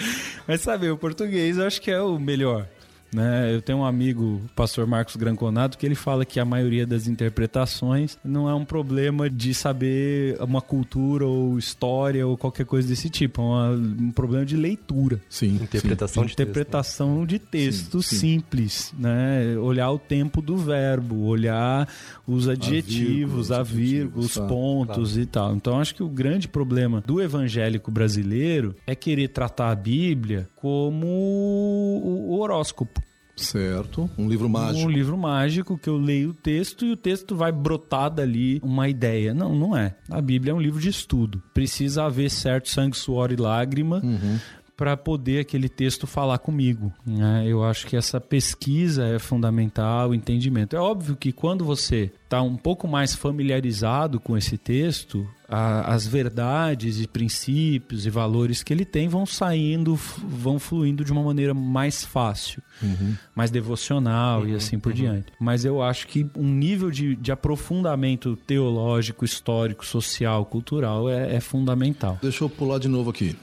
[0.46, 2.66] Mas saber o português eu acho que é o melhor.
[3.12, 3.54] Né?
[3.54, 7.06] Eu tenho um amigo, o pastor Marcos Granconato, que ele fala que a maioria das
[7.06, 13.10] interpretações não é um problema de saber uma cultura ou história ou qualquer coisa desse
[13.10, 15.20] tipo, é uma, um problema de leitura.
[15.28, 16.26] Sim, interpretação sim.
[16.28, 17.26] de interpretação texto, né?
[17.26, 19.56] de texto sim, simples, né?
[19.58, 21.88] Olhar o tempo do verbo, olhar
[22.26, 25.22] os adjetivos, a vírgula, os pontos claro.
[25.22, 25.54] e tal.
[25.56, 31.06] Então acho que o grande problema do evangélico brasileiro é querer tratar a Bíblia como
[31.06, 32.99] o horóscopo.
[33.42, 34.08] Certo.
[34.16, 34.86] Um livro mágico.
[34.86, 38.88] Um livro mágico que eu leio o texto e o texto vai brotar dali uma
[38.88, 39.34] ideia.
[39.34, 39.96] Não, não é.
[40.10, 41.42] A Bíblia é um livro de estudo.
[41.52, 44.00] Precisa haver certo sangue, suor e lágrima.
[44.04, 44.38] Uhum
[44.80, 46.90] para poder aquele texto falar comigo.
[47.04, 47.44] Né?
[47.46, 50.74] Eu acho que essa pesquisa é fundamental, o entendimento.
[50.74, 56.06] É óbvio que quando você está um pouco mais familiarizado com esse texto, a, as
[56.06, 61.52] verdades e princípios e valores que ele tem vão saindo, vão fluindo de uma maneira
[61.52, 63.14] mais fácil, uhum.
[63.34, 64.96] mais devocional uhum, e assim por uhum.
[64.96, 65.26] diante.
[65.38, 71.40] Mas eu acho que um nível de, de aprofundamento teológico, histórico, social, cultural é, é
[71.40, 72.18] fundamental.
[72.22, 73.36] Deixa eu pular de novo aqui.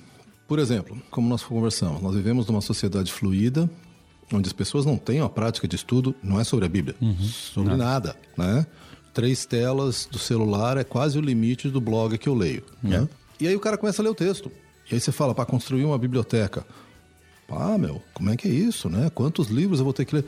[0.48, 3.70] Por exemplo, como nós conversamos, nós vivemos numa sociedade fluida,
[4.32, 7.18] onde as pessoas não têm uma prática de estudo, não é sobre a Bíblia, uhum.
[7.20, 8.66] sobre nada, né?
[9.14, 13.08] Três telas do celular é quase o limite do blog que eu leio, né?
[13.12, 13.44] É.
[13.44, 14.52] E aí o cara começa a ler o texto.
[14.90, 16.66] E aí você fala, para construir uma biblioteca.
[17.50, 19.10] Ah, meu, como é que é isso, né?
[19.14, 20.26] Quantos livros eu vou ter que ler?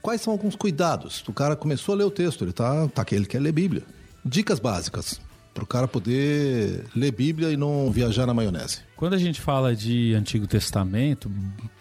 [0.00, 1.24] Quais são alguns cuidados?
[1.26, 3.82] O cara começou a ler o texto, ele tá, tá que ele quer ler Bíblia.
[4.24, 5.20] Dicas básicas
[5.52, 8.80] para o cara poder ler Bíblia e não viajar na maionese.
[8.96, 11.30] Quando a gente fala de Antigo Testamento,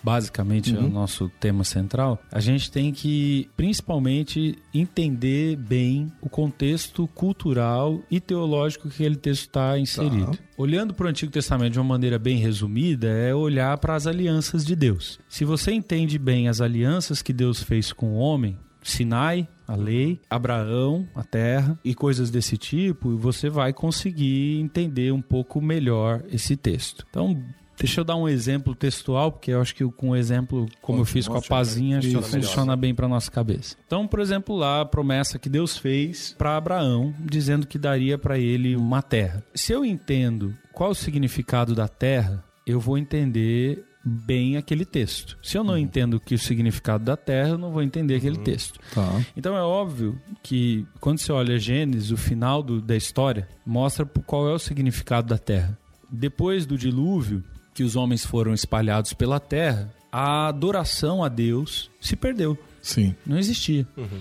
[0.02, 0.78] basicamente uhum.
[0.78, 0.90] é o uhum.
[0.90, 8.88] nosso tema central, a gente tem que principalmente entender bem o contexto cultural e teológico
[8.88, 10.32] que aquele texto está inserido.
[10.32, 10.44] Tá.
[10.58, 14.66] Olhando para o Antigo Testamento de uma maneira bem resumida, é olhar para as alianças
[14.66, 15.20] de Deus.
[15.28, 20.20] Se você entende bem as alianças que Deus fez com o homem, Sinai, a lei,
[20.28, 26.58] Abraão, a terra e coisas desse tipo, você vai conseguir entender um pouco melhor esse
[26.58, 27.06] texto.
[27.08, 27.40] Então,
[27.78, 31.06] Deixa eu dar um exemplo textual, porque eu acho que com o exemplo, como eu
[31.06, 33.78] fiz com a pazinha, acho que funciona bem para nossa cabeça.
[33.88, 38.38] Então, por exemplo, lá a promessa que Deus fez para Abraão, dizendo que daria para
[38.38, 39.42] ele uma terra.
[39.56, 45.38] Se eu entendo qual o significado da terra, eu vou entender bem aquele texto.
[45.44, 45.80] Se eu não uhum.
[45.80, 48.44] entendo que o significado da terra, eu não vou entender aquele uhum.
[48.44, 48.80] texto.
[48.94, 49.24] Tá.
[49.36, 54.50] Então é óbvio que quando você olha Gênesis, o final do, da história mostra qual
[54.50, 55.78] é o significado da terra.
[56.10, 57.44] Depois do dilúvio,
[57.74, 62.58] que os homens foram espalhados pela terra, a adoração a Deus se perdeu.
[62.82, 63.16] Sim.
[63.26, 63.86] Não existia.
[63.96, 64.20] Uhum.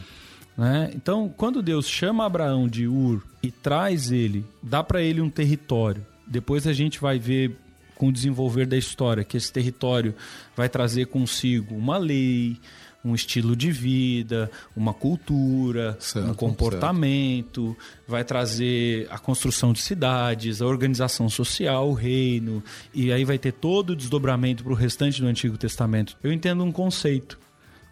[0.57, 0.91] Né?
[0.95, 6.05] Então, quando Deus chama Abraão de Ur e traz ele, dá para ele um território.
[6.27, 7.57] Depois a gente vai ver
[7.99, 10.15] com o desenvolver da história, que esse território
[10.57, 12.57] vai trazer consigo uma lei,
[13.05, 18.07] um estilo de vida, uma cultura, certo, um comportamento, certo.
[18.07, 22.63] vai trazer a construção de cidades, a organização social, o reino,
[22.95, 26.17] e aí vai ter todo o desdobramento para o restante do Antigo Testamento.
[26.23, 27.39] Eu entendo um conceito.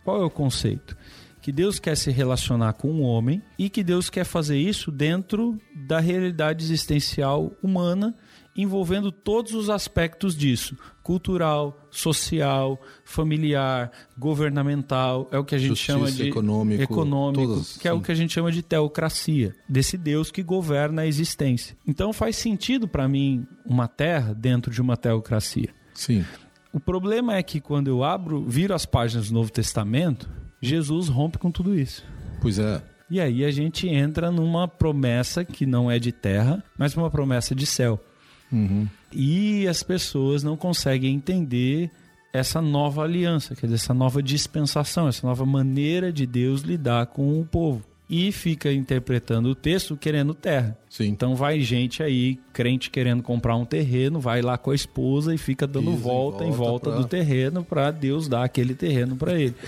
[0.04, 0.96] Qual é o conceito?
[1.42, 5.60] Que Deus quer se relacionar com o homem e que Deus quer fazer isso dentro
[5.74, 8.14] da realidade existencial humana
[8.56, 15.92] envolvendo todos os aspectos disso: cultural, social, familiar, governamental, é o que a gente Justiça,
[15.92, 17.96] chama de econômico, econômico todas, que é sim.
[17.96, 21.76] o que a gente chama de teocracia, desse Deus que governa a existência.
[21.86, 25.70] Então faz sentido para mim uma terra dentro de uma teocracia.
[25.94, 26.24] Sim.
[26.72, 30.28] O problema é que quando eu abro, viro as páginas do Novo Testamento,
[30.60, 32.04] Jesus rompe com tudo isso.
[32.40, 32.82] Pois é.
[33.08, 37.54] E aí a gente entra numa promessa que não é de terra, mas uma promessa
[37.54, 38.00] de céu.
[38.52, 38.86] Uhum.
[39.12, 41.90] E as pessoas não conseguem entender
[42.32, 47.40] essa nova aliança, quer dizer, essa nova dispensação, essa nova maneira de Deus lidar com
[47.40, 47.82] o povo.
[48.08, 50.78] E fica interpretando o texto querendo terra.
[50.88, 51.06] Sim.
[51.06, 55.38] Então vai gente aí, crente querendo comprar um terreno, vai lá com a esposa e
[55.38, 56.98] fica dando Isso, volta em volta, em volta pra...
[57.00, 59.54] do terreno para Deus dar aquele terreno para ele.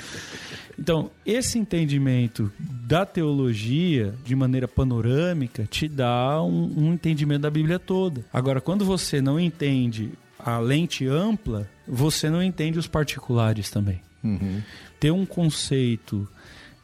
[0.78, 7.80] Então, esse entendimento da teologia de maneira panorâmica te dá um, um entendimento da Bíblia
[7.80, 8.24] toda.
[8.32, 14.00] Agora, quando você não entende a lente ampla, você não entende os particulares também.
[14.22, 14.62] Uhum.
[15.00, 16.28] Ter um conceito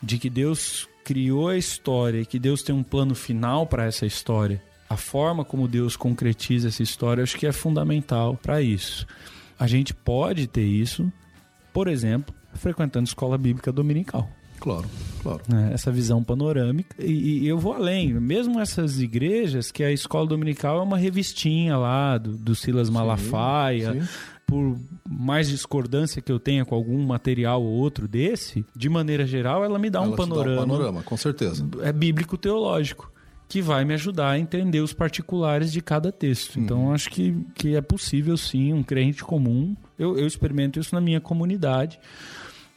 [0.03, 4.07] de que Deus criou a história e que Deus tem um plano final para essa
[4.07, 9.07] história, a forma como Deus concretiza essa história, acho que é fundamental para isso.
[9.59, 11.13] A gente pode ter isso,
[11.73, 14.29] por exemplo, frequentando escola bíblica dominical.
[14.59, 14.89] Claro,
[15.23, 15.43] claro.
[15.53, 16.97] É, essa visão panorâmica.
[16.99, 18.15] E, e, eu vou além.
[18.15, 23.93] Mesmo essas igrejas, que a escola dominical é uma revistinha lá do, do Silas Malafaia.
[23.93, 24.09] Sim, sim.
[24.47, 24.79] Por
[25.09, 29.79] mais discordância que eu tenha com algum material ou outro desse, de maneira geral, ela
[29.79, 30.57] me dá ela um panorama.
[30.57, 31.67] Dá um panorama, com certeza.
[31.83, 33.11] É bíblico-teológico
[33.49, 36.59] que vai me ajudar a entender os particulares de cada texto.
[36.59, 36.93] Então, uhum.
[36.93, 39.77] acho que, que é possível, sim, um crente comum.
[39.99, 41.99] Eu, eu experimento isso na minha comunidade.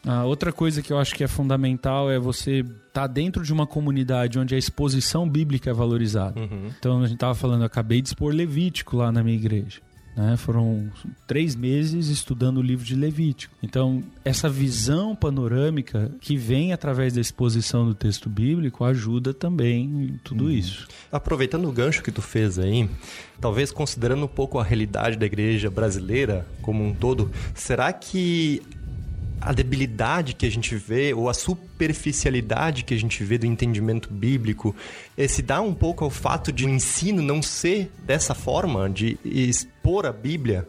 [0.05, 3.51] A outra coisa que eu acho que é fundamental é você estar tá dentro de
[3.51, 6.39] uma comunidade onde a exposição bíblica é valorizada.
[6.39, 6.69] Uhum.
[6.77, 9.81] Então, a gente estava falando, eu acabei de expor Levítico lá na minha igreja.
[10.17, 10.35] Né?
[10.35, 10.89] Foram
[11.27, 13.53] três meses estudando o livro de Levítico.
[13.61, 20.19] Então, essa visão panorâmica que vem através da exposição do texto bíblico ajuda também em
[20.23, 20.49] tudo uhum.
[20.49, 20.87] isso.
[21.11, 22.89] Aproveitando o gancho que tu fez aí,
[23.39, 28.63] talvez considerando um pouco a realidade da igreja brasileira como um todo, será que
[29.39, 34.11] a debilidade que a gente vê ou a superficialidade que a gente vê do entendimento
[34.11, 34.75] bíblico
[35.27, 40.05] se dá um pouco ao fato de o ensino não ser dessa forma, de expor
[40.05, 40.67] a Bíblia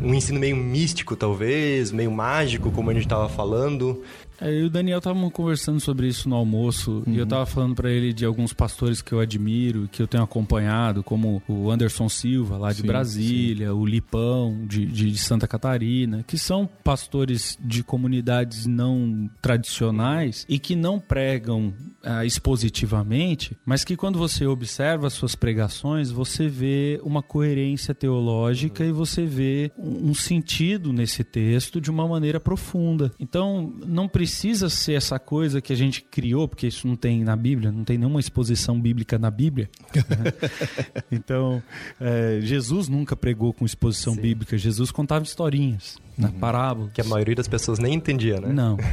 [0.00, 4.02] um ensino meio místico, talvez, meio mágico, como a gente estava falando.
[4.40, 7.14] É, eu e o Daniel estavam conversando sobre isso no almoço uhum.
[7.14, 10.22] e eu estava falando para ele de alguns pastores que eu admiro, que eu tenho
[10.22, 13.72] acompanhado, como o Anderson Silva, lá de sim, Brasília, sim.
[13.72, 20.76] o Lipão, de, de, Santa Catarina, que são pastores de comunidades não tradicionais e que
[20.76, 21.72] não pregam
[22.02, 28.84] ah, expositivamente, mas que quando você observa as suas pregações, você vê uma coerência teológica
[28.84, 28.90] uhum.
[28.90, 33.12] e você vê um sentido nesse texto de uma maneira profunda.
[33.18, 37.24] Então, não precisa precisa ser essa coisa que a gente criou, porque isso não tem
[37.24, 39.70] na Bíblia, não tem nenhuma exposição bíblica na Bíblia.
[39.94, 40.32] Né?
[41.10, 41.62] então,
[41.98, 44.20] é, Jesus nunca pregou com exposição Sim.
[44.20, 46.38] bíblica, Jesus contava historinhas na uhum.
[46.38, 46.90] parábola.
[46.92, 48.52] Que a maioria das pessoas nem entendia, né?
[48.52, 48.76] Não.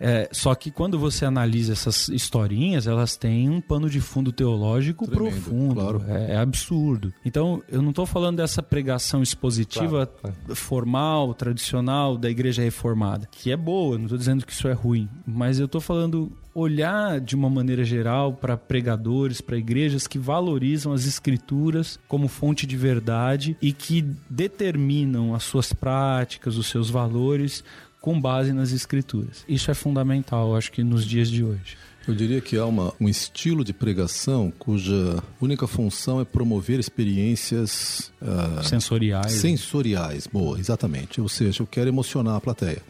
[0.00, 5.06] É, só que quando você analisa essas historinhas, elas têm um pano de fundo teológico
[5.06, 5.74] Tremendo, profundo.
[5.74, 6.04] Claro.
[6.08, 7.12] É, é, absurdo.
[7.24, 13.50] Então, eu não estou falando dessa pregação expositiva claro, formal, tradicional da igreja reformada, que
[13.50, 17.34] é boa, não estou dizendo que isso é ruim, mas eu estou falando olhar de
[17.34, 23.56] uma maneira geral para pregadores, para igrejas que valorizam as escrituras como fonte de verdade
[23.60, 27.64] e que determinam as suas práticas, os seus valores
[28.00, 29.44] com base nas escrituras.
[29.48, 31.76] Isso é fundamental, acho que nos dias de hoje.
[32.06, 38.12] Eu diria que há uma, um estilo de pregação cuja única função é promover experiências
[38.20, 39.32] uh, sensoriais.
[39.32, 41.18] Sensoriais, boa, exatamente.
[41.18, 42.82] Ou seja, eu quero emocionar a plateia.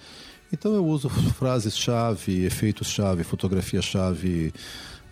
[0.55, 4.52] Então eu uso frases-chave, efeitos-chave, fotografia-chave,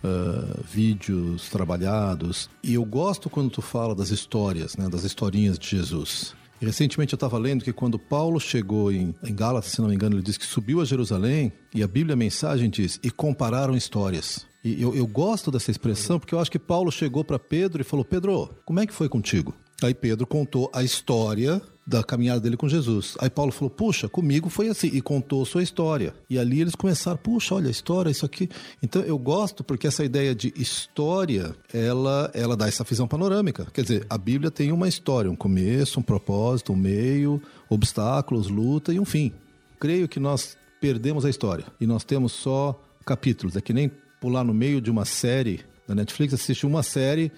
[0.03, 2.49] uh, vídeos trabalhados.
[2.63, 6.33] E eu gosto quando tu fala das histórias, né, das historinhas de Jesus.
[6.61, 9.95] E recentemente eu estava lendo que quando Paulo chegou em, em Gálatas, se não me
[9.95, 13.75] engano, ele diz que subiu a Jerusalém e a Bíblia, a mensagem diz, e compararam
[13.75, 14.45] histórias.
[14.63, 17.83] E eu, eu gosto dessa expressão porque eu acho que Paulo chegou para Pedro e
[17.83, 19.53] falou: Pedro, como é que foi contigo?
[19.83, 23.15] Aí Pedro contou a história da caminhada dele com Jesus.
[23.19, 26.13] Aí Paulo falou: Puxa, comigo foi assim, e contou sua história.
[26.29, 28.49] E ali eles começaram: Puxa, olha a história, isso aqui.
[28.81, 33.67] Então eu gosto porque essa ideia de história ela, ela dá essa visão panorâmica.
[33.73, 38.93] Quer dizer, a Bíblia tem uma história, um começo, um propósito, um meio, obstáculos, luta
[38.93, 39.33] e um fim.
[39.79, 43.55] Creio que nós perdemos a história e nós temos só capítulos.
[43.57, 47.29] É que nem pular no meio de uma série da Netflix, assistir uma série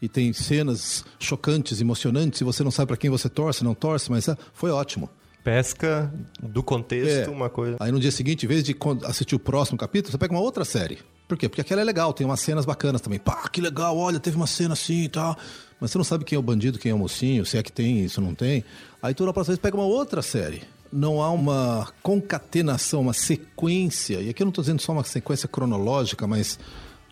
[0.00, 4.10] e tem cenas chocantes, emocionantes, e você não sabe para quem você torce, não torce,
[4.10, 5.08] mas ah, foi ótimo.
[5.42, 7.30] Pesca do contexto, é.
[7.30, 7.76] uma coisa.
[7.78, 8.74] Aí no dia seguinte, em vez de
[9.04, 10.98] assistir o próximo capítulo, você pega uma outra série.
[11.28, 11.48] Por quê?
[11.48, 13.18] Porque aquela é legal, tem umas cenas bacanas também.
[13.18, 15.36] Pá, que legal, olha, teve uma cena assim e tal.
[15.80, 17.72] Mas você não sabe quem é o bandido, quem é o mocinho, se é que
[17.72, 18.64] tem isso, não tem.
[19.02, 20.62] Aí toda a próxima vez pega uma outra série.
[20.92, 24.20] Não há uma concatenação, uma sequência.
[24.20, 26.58] E aqui eu não estou dizendo só uma sequência cronológica, mas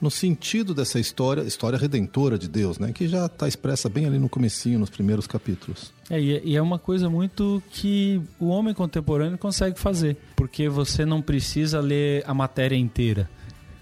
[0.02, 2.92] no sentido dessa história, história redentora de Deus, né?
[2.92, 5.92] Que já está expressa bem ali no comecinho, nos primeiros capítulos.
[6.10, 11.22] É, e é uma coisa muito que o homem contemporâneo consegue fazer, porque você não
[11.22, 13.30] precisa ler a matéria inteira.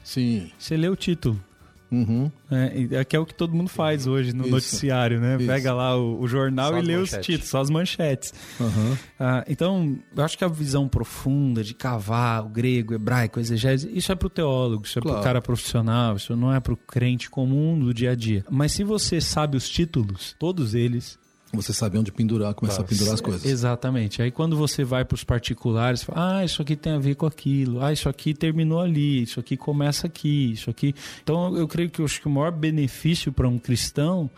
[0.05, 0.51] Sim.
[0.59, 1.41] Você lê o título.
[1.91, 2.31] Uhum.
[2.51, 4.51] É, que é o que todo mundo faz hoje no Isso.
[4.53, 5.37] noticiário, né?
[5.37, 5.47] Isso.
[5.47, 7.19] Pega lá o, o jornal só e lê manchetes.
[7.19, 8.35] os títulos, só as manchetes.
[8.61, 8.97] Uhum.
[9.19, 13.91] Ah, então, eu acho que a visão profunda de cavar o grego, o hebraico, exegese,
[13.93, 15.17] isso é pro teólogo, isso é claro.
[15.17, 18.45] pro cara profissional, isso não é pro crente comum do dia a dia.
[18.49, 21.19] Mas se você sabe os títulos, todos eles,
[21.53, 22.87] você sabe onde pendurar, começar claro.
[22.87, 23.45] a pendurar as coisas.
[23.45, 24.23] Exatamente.
[24.23, 27.27] Aí quando você vai para os particulares, fala, ah, isso aqui tem a ver com
[27.27, 30.95] aquilo, ah, isso aqui terminou ali, isso aqui começa aqui, isso aqui.
[31.23, 34.31] Então eu creio que, eu acho que o maior benefício para um cristão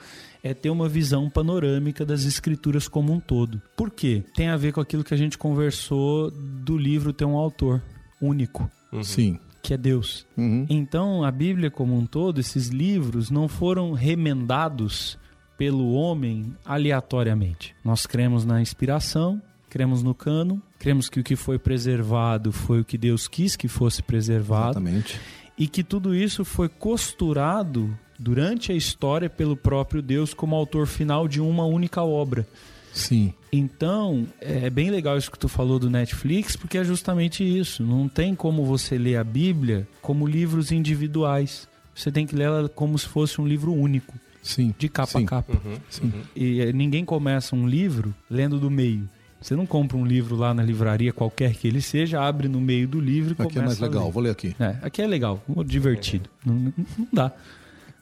[0.42, 3.60] é ter uma visão panorâmica das escrituras como um todo.
[3.76, 4.24] Por quê?
[4.34, 7.82] Tem a ver com aquilo que a gente conversou do livro ter um autor
[8.20, 8.70] único.
[8.92, 9.04] Uhum.
[9.04, 10.26] Sim que é Deus.
[10.36, 10.66] Uhum.
[10.68, 15.16] Então, a Bíblia como um todo, esses livros não foram remendados
[15.62, 17.72] pelo homem aleatoriamente.
[17.84, 19.40] Nós cremos na inspiração,
[19.70, 23.68] cremos no cano, cremos que o que foi preservado foi o que Deus quis que
[23.68, 24.80] fosse preservado.
[24.80, 25.20] Exatamente.
[25.56, 31.28] E que tudo isso foi costurado durante a história pelo próprio Deus como autor final
[31.28, 32.44] de uma única obra.
[32.92, 33.32] Sim.
[33.52, 37.84] Então, é bem legal isso que tu falou do Netflix, porque é justamente isso.
[37.84, 41.68] Não tem como você ler a Bíblia como livros individuais.
[41.94, 44.12] Você tem que ler ela como se fosse um livro único.
[44.42, 44.74] Sim.
[44.78, 45.24] De capa Sim.
[45.24, 45.52] a capa.
[45.52, 46.04] Uhum, Sim.
[46.04, 46.22] uhum.
[46.34, 49.08] E eh, ninguém começa um livro lendo do meio.
[49.40, 52.86] Você não compra um livro lá na livraria, qualquer que ele seja, abre no meio
[52.86, 54.12] do livro e começa Aqui é mais a legal, ler.
[54.12, 54.54] vou ler aqui.
[54.58, 56.28] É, aqui é legal, divertido.
[56.44, 56.72] Não, não-
[57.12, 57.32] dá.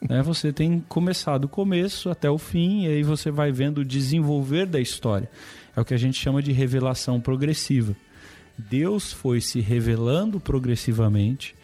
[0.09, 3.79] É, você tem que começar do começo até o fim, e aí você vai vendo
[3.79, 5.29] o desenvolver da história.
[5.75, 7.95] É o que a gente chama de revelação progressiva.
[8.57, 11.55] Deus foi se revelando progressivamente,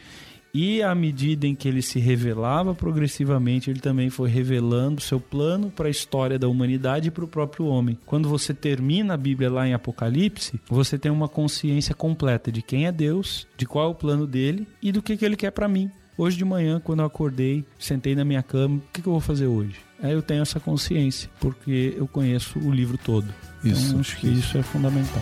[0.57, 5.69] e à medida em que ele se revelava progressivamente, ele também foi revelando seu plano
[5.69, 7.95] para a história da humanidade e para o próprio homem.
[8.07, 12.87] Quando você termina a Bíblia lá em Apocalipse, você tem uma consciência completa de quem
[12.87, 15.67] é Deus, de qual é o plano dele e do que, que ele quer para
[15.67, 15.91] mim.
[16.17, 19.21] Hoje de manhã, quando eu acordei, sentei na minha cama, o que, que eu vou
[19.21, 19.75] fazer hoje?
[20.01, 23.27] Aí eu tenho essa consciência, porque eu conheço o livro todo.
[23.63, 24.39] Isso, então, acho que isso.
[24.39, 25.21] isso é fundamental.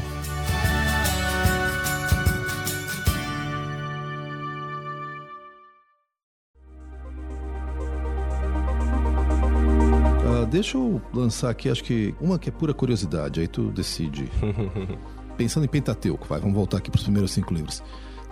[10.55, 14.31] Deixa eu lançar aqui, acho que uma que é pura curiosidade, aí tu decide.
[15.35, 17.83] Pensando em Pentateuco, vai, vamos voltar aqui para os primeiros cinco livros.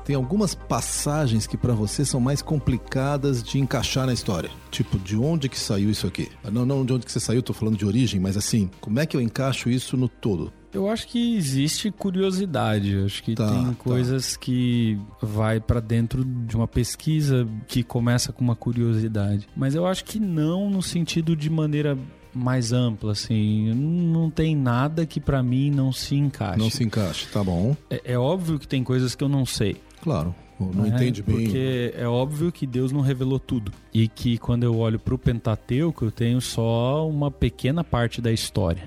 [0.05, 4.49] Tem algumas passagens que para você são mais complicadas de encaixar na história.
[4.71, 6.30] Tipo, de onde que saiu isso aqui?
[6.45, 9.01] Ah, Não, não de onde que você saiu, tô falando de origem, mas assim, como
[9.01, 10.51] é que eu encaixo isso no todo?
[10.74, 12.97] Eu acho que existe curiosidade.
[13.05, 13.74] Acho que Tá, tem tá.
[13.76, 19.47] coisas que vai pra dentro de uma pesquisa que começa com uma curiosidade.
[19.55, 21.97] Mas eu acho que não no sentido de maneira
[22.34, 23.71] mais ampla, assim.
[23.74, 26.57] Não tem nada que pra mim não se encaixe.
[26.57, 27.76] Não se encaixa, tá bom?
[27.89, 29.78] É, é óbvio que tem coisas que eu não sei.
[30.01, 30.89] Claro, não né?
[30.89, 31.36] entende bem.
[31.36, 33.71] Porque é óbvio que Deus não revelou tudo.
[33.93, 38.84] E que quando eu olho pro Pentateuco, eu tenho só uma pequena parte da história.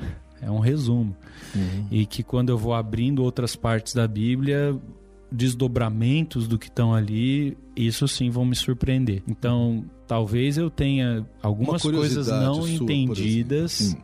[0.47, 1.15] É um resumo.
[1.55, 1.87] Uhum.
[1.91, 4.79] E que quando eu vou abrindo outras partes da Bíblia,
[5.31, 9.23] desdobramentos do que estão ali, isso sim vão me surpreender.
[9.27, 13.97] Então, talvez eu tenha algumas Uma coisas não sua, entendidas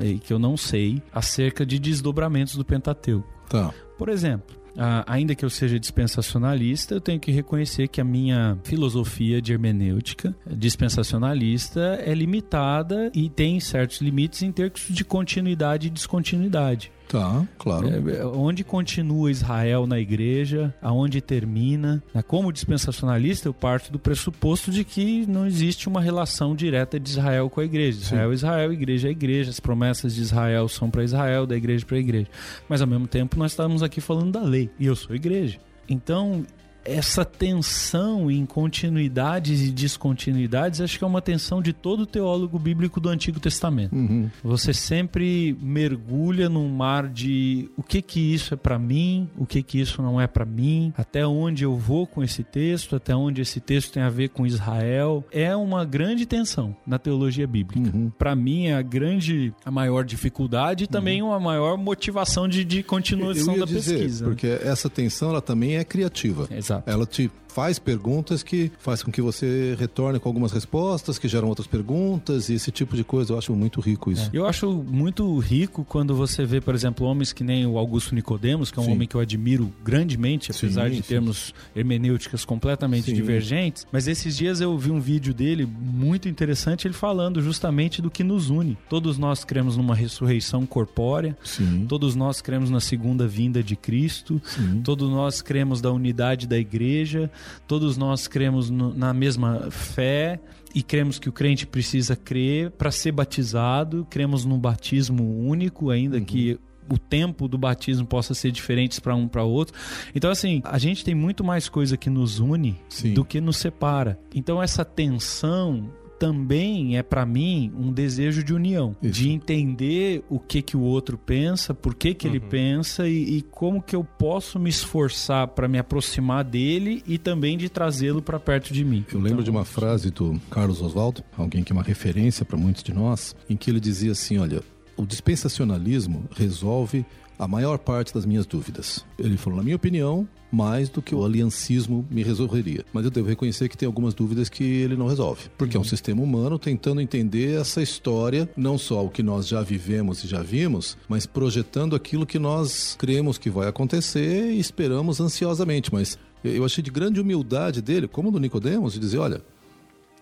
[0.00, 3.28] eh, que eu não sei acerca de desdobramentos do Pentateuco.
[3.48, 3.72] Tá.
[3.96, 8.58] Por exemplo, ah, ainda que eu seja dispensacionalista, eu tenho que reconhecer que a minha
[8.64, 15.90] filosofia de hermenêutica dispensacionalista é limitada e tem certos limites em termos de continuidade e
[15.90, 16.90] descontinuidade.
[17.08, 17.88] Tá, claro.
[17.88, 22.02] É, onde continua Israel na igreja, aonde termina.
[22.12, 22.22] né?
[22.22, 27.48] Como dispensacionalista, eu parto do pressuposto de que não existe uma relação direta de Israel
[27.50, 28.00] com a igreja.
[28.00, 29.50] Israel é Israel, igreja é igreja.
[29.50, 32.28] As promessas de Israel são para Israel, da igreja para a igreja.
[32.68, 34.70] Mas ao mesmo tempo, nós estamos aqui falando da lei.
[34.78, 35.58] E eu sou igreja.
[35.88, 36.44] Então,
[36.84, 43.00] essa tensão em continuidades e descontinuidades, acho que é uma tensão de todo teólogo bíblico
[43.00, 43.94] do Antigo Testamento.
[43.94, 44.30] Uhum.
[44.42, 49.62] Você sempre mergulha num mar de o que que isso é pra mim, o que
[49.62, 53.40] que isso não é pra mim, até onde eu vou com esse texto, até onde
[53.40, 55.24] esse texto tem a ver com Israel.
[55.32, 57.94] É uma grande tensão na teologia bíblica.
[57.94, 58.10] Uhum.
[58.18, 62.82] Pra mim é a grande, a maior dificuldade e também uma maior motivação de, de
[62.82, 64.24] continuação da dizer, pesquisa.
[64.24, 64.30] né?
[64.30, 66.46] porque essa tensão ela também é criativa.
[66.50, 66.73] Exato.
[66.86, 71.46] Ela te faz perguntas que faz com que você retorne com algumas respostas que geram
[71.46, 73.32] outras perguntas e esse tipo de coisa.
[73.32, 74.28] Eu acho muito rico isso.
[74.32, 78.72] Eu acho muito rico quando você vê, por exemplo, homens que nem o Augusto Nicodemos,
[78.72, 78.92] que é um Sim.
[78.92, 83.14] homem que eu admiro grandemente, apesar Sim, de termos hermenêuticas completamente Sim.
[83.14, 83.86] divergentes.
[83.92, 88.24] Mas esses dias eu vi um vídeo dele muito interessante, ele falando justamente do que
[88.24, 88.76] nos une.
[88.88, 91.38] Todos nós cremos numa ressurreição corpórea,
[91.86, 94.42] todos nós cremos na segunda vinda de Cristo,
[94.82, 97.30] todos nós cremos da unidade da igreja,
[97.66, 100.40] todos nós cremos no- na mesma fé
[100.74, 106.20] e cremos que o crente precisa crer para ser batizado, cremos num batismo único, ainda
[106.20, 106.58] que
[106.90, 109.74] o tempo do batismo possa ser diferente para um para outro.
[110.14, 113.14] Então assim, a gente tem muito mais coisa que nos une Sim.
[113.14, 114.18] do que nos separa.
[114.34, 115.88] Então essa tensão
[116.24, 119.12] também é para mim um desejo de união, Isso.
[119.12, 123.42] de entender o que que o outro pensa, por que que ele pensa e, e
[123.42, 128.40] como que eu posso me esforçar para me aproximar dele e também de trazê-lo para
[128.40, 129.04] perto de mim.
[129.12, 132.56] Eu lembro Então, de uma frase do Carlos Oswaldo, alguém que é uma referência para
[132.56, 134.62] muitos de nós, em que ele dizia assim: olha,
[134.96, 137.04] o dispensacionalismo resolve
[137.38, 139.04] a maior parte das minhas dúvidas.
[139.18, 142.84] Ele falou, na minha opinião, mais do que o aliancismo me resolveria.
[142.92, 145.50] Mas eu devo reconhecer que tem algumas dúvidas que ele não resolve.
[145.58, 149.62] Porque é um sistema humano tentando entender essa história, não só o que nós já
[149.62, 155.20] vivemos e já vimos, mas projetando aquilo que nós cremos que vai acontecer e esperamos
[155.20, 155.92] ansiosamente.
[155.92, 159.42] Mas eu achei de grande humildade dele, como do Nicodemos, de dizer, olha,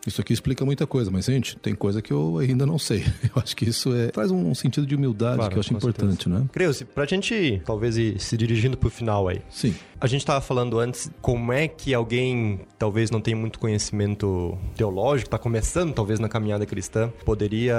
[0.07, 3.05] Isso aqui explica muita coisa, mas, gente, tem coisa que eu ainda não sei.
[3.22, 6.24] Eu acho que isso é, traz um sentido de humildade claro, que eu acho importante,
[6.24, 6.38] certeza.
[6.40, 6.48] né?
[6.53, 9.40] Creuze, pra gente, talvez, ir se dirigindo pro final aí.
[9.48, 9.74] Sim.
[10.00, 15.28] A gente estava falando antes como é que alguém, talvez não tenha muito conhecimento teológico,
[15.28, 17.76] está começando talvez na caminhada cristã, poderia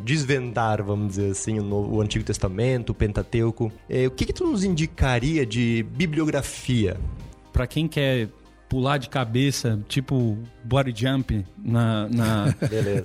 [0.00, 3.72] desvendar, vamos dizer assim, o, o Antigo Testamento, o Pentateuco.
[3.88, 6.96] É, o que, que tu nos indicaria de bibliografia?
[7.52, 8.28] Para quem quer
[8.74, 12.54] pular de cabeça, tipo body jump na, na,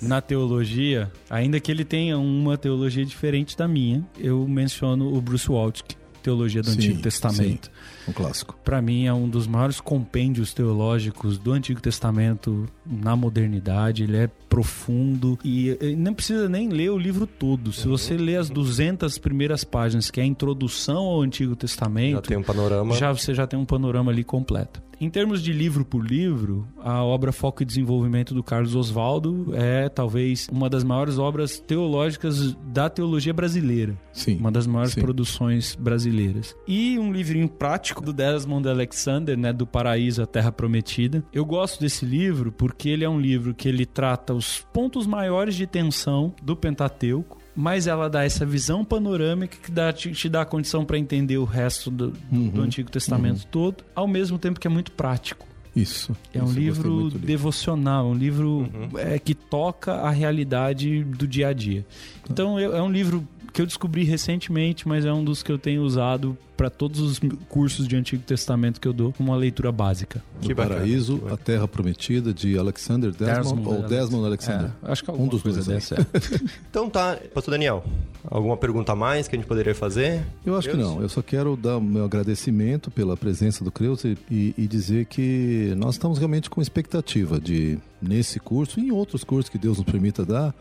[0.01, 5.51] na teologia, ainda que ele tenha uma teologia diferente da minha, eu menciono o Bruce
[5.51, 7.67] Waltke, Teologia do sim, Antigo Testamento.
[7.67, 8.09] Sim.
[8.09, 8.57] Um clássico.
[8.63, 14.03] Para mim é um dos maiores compêndios teológicos do Antigo Testamento na modernidade.
[14.03, 17.71] Ele é profundo e não precisa nem ler o livro todo.
[17.71, 17.95] Se uhum.
[17.95, 22.37] você ler as 200 primeiras páginas, que é a introdução ao Antigo Testamento, já tem
[22.37, 22.95] um panorama.
[22.95, 24.88] Já você já tem um panorama ali completo.
[25.01, 29.87] Em termos de livro por livro, a obra Foco e Desenvolvimento do Carlos Oswaldo é
[29.87, 33.97] talvez uma das maiores obras teológicas da teologia brasileira.
[34.11, 34.35] Sim.
[34.37, 34.99] Uma das maiores sim.
[34.99, 36.53] produções brasileiras.
[36.67, 41.23] E um livrinho prático do Desmond Alexander, né, do Paraíso à Terra Prometida.
[41.31, 45.55] Eu gosto desse livro porque ele é um livro que ele trata os pontos maiores
[45.55, 50.43] de tensão do Pentateuco mas ela dá essa visão panorâmica que dá, te, te dá
[50.43, 53.49] a condição para entender o resto do, uhum, do Antigo Testamento uhum.
[53.51, 55.45] todo, ao mesmo tempo que é muito prático.
[55.75, 56.15] Isso.
[56.33, 58.97] É um isso livro devocional, um livro uhum.
[58.97, 61.85] é, que toca a realidade do dia a dia.
[62.31, 65.59] Então é, é um livro que eu descobri recentemente, mas é um dos que eu
[65.59, 70.21] tenho usado para todos os cursos de Antigo Testamento que eu dou, uma leitura básica.
[70.41, 71.33] Que Paraíso, bacana.
[71.33, 74.71] a Terra Prometida, de Alexander Desmond, Desmond ou Desmond Alexander.
[74.83, 75.95] É, acho que um dos dois dessa.
[75.95, 75.99] É.
[76.69, 77.81] então tá, Pastor Daniel,
[78.25, 80.21] alguma pergunta a mais que a gente poderia fazer?
[80.45, 80.85] Eu acho Creus?
[80.85, 81.01] que não.
[81.01, 85.05] Eu só quero dar o meu agradecimento pela presença do Creus e, e, e dizer
[85.05, 89.77] que nós estamos realmente com expectativa de, nesse curso e em outros cursos que Deus
[89.77, 90.53] nos permita dar,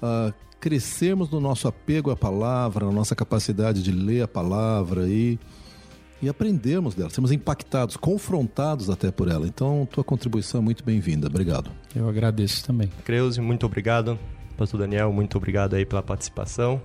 [0.00, 0.32] uh,
[0.64, 5.38] crescermos no nosso apego à palavra, na nossa capacidade de ler a palavra e,
[6.22, 9.46] e aprendermos dela, sermos impactados, confrontados até por ela.
[9.46, 11.26] Então, tua contribuição é muito bem-vinda.
[11.26, 11.70] Obrigado.
[11.94, 12.90] Eu agradeço também.
[13.04, 14.18] Creuze, muito obrigado.
[14.56, 16.80] Pastor Daniel, muito obrigado aí pela participação.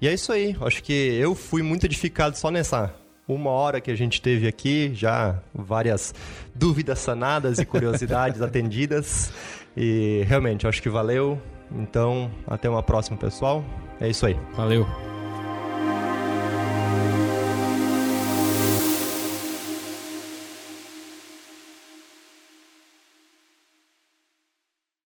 [0.00, 0.56] E é isso aí.
[0.60, 2.94] Acho que eu fui muito edificado só nessa
[3.26, 6.14] uma hora que a gente teve aqui, já várias
[6.54, 9.32] dúvidas sanadas e curiosidades atendidas.
[9.76, 11.42] E realmente, acho que valeu.
[11.76, 13.64] Então, até uma próxima, pessoal.
[14.00, 14.36] É isso aí.
[14.54, 14.86] Valeu.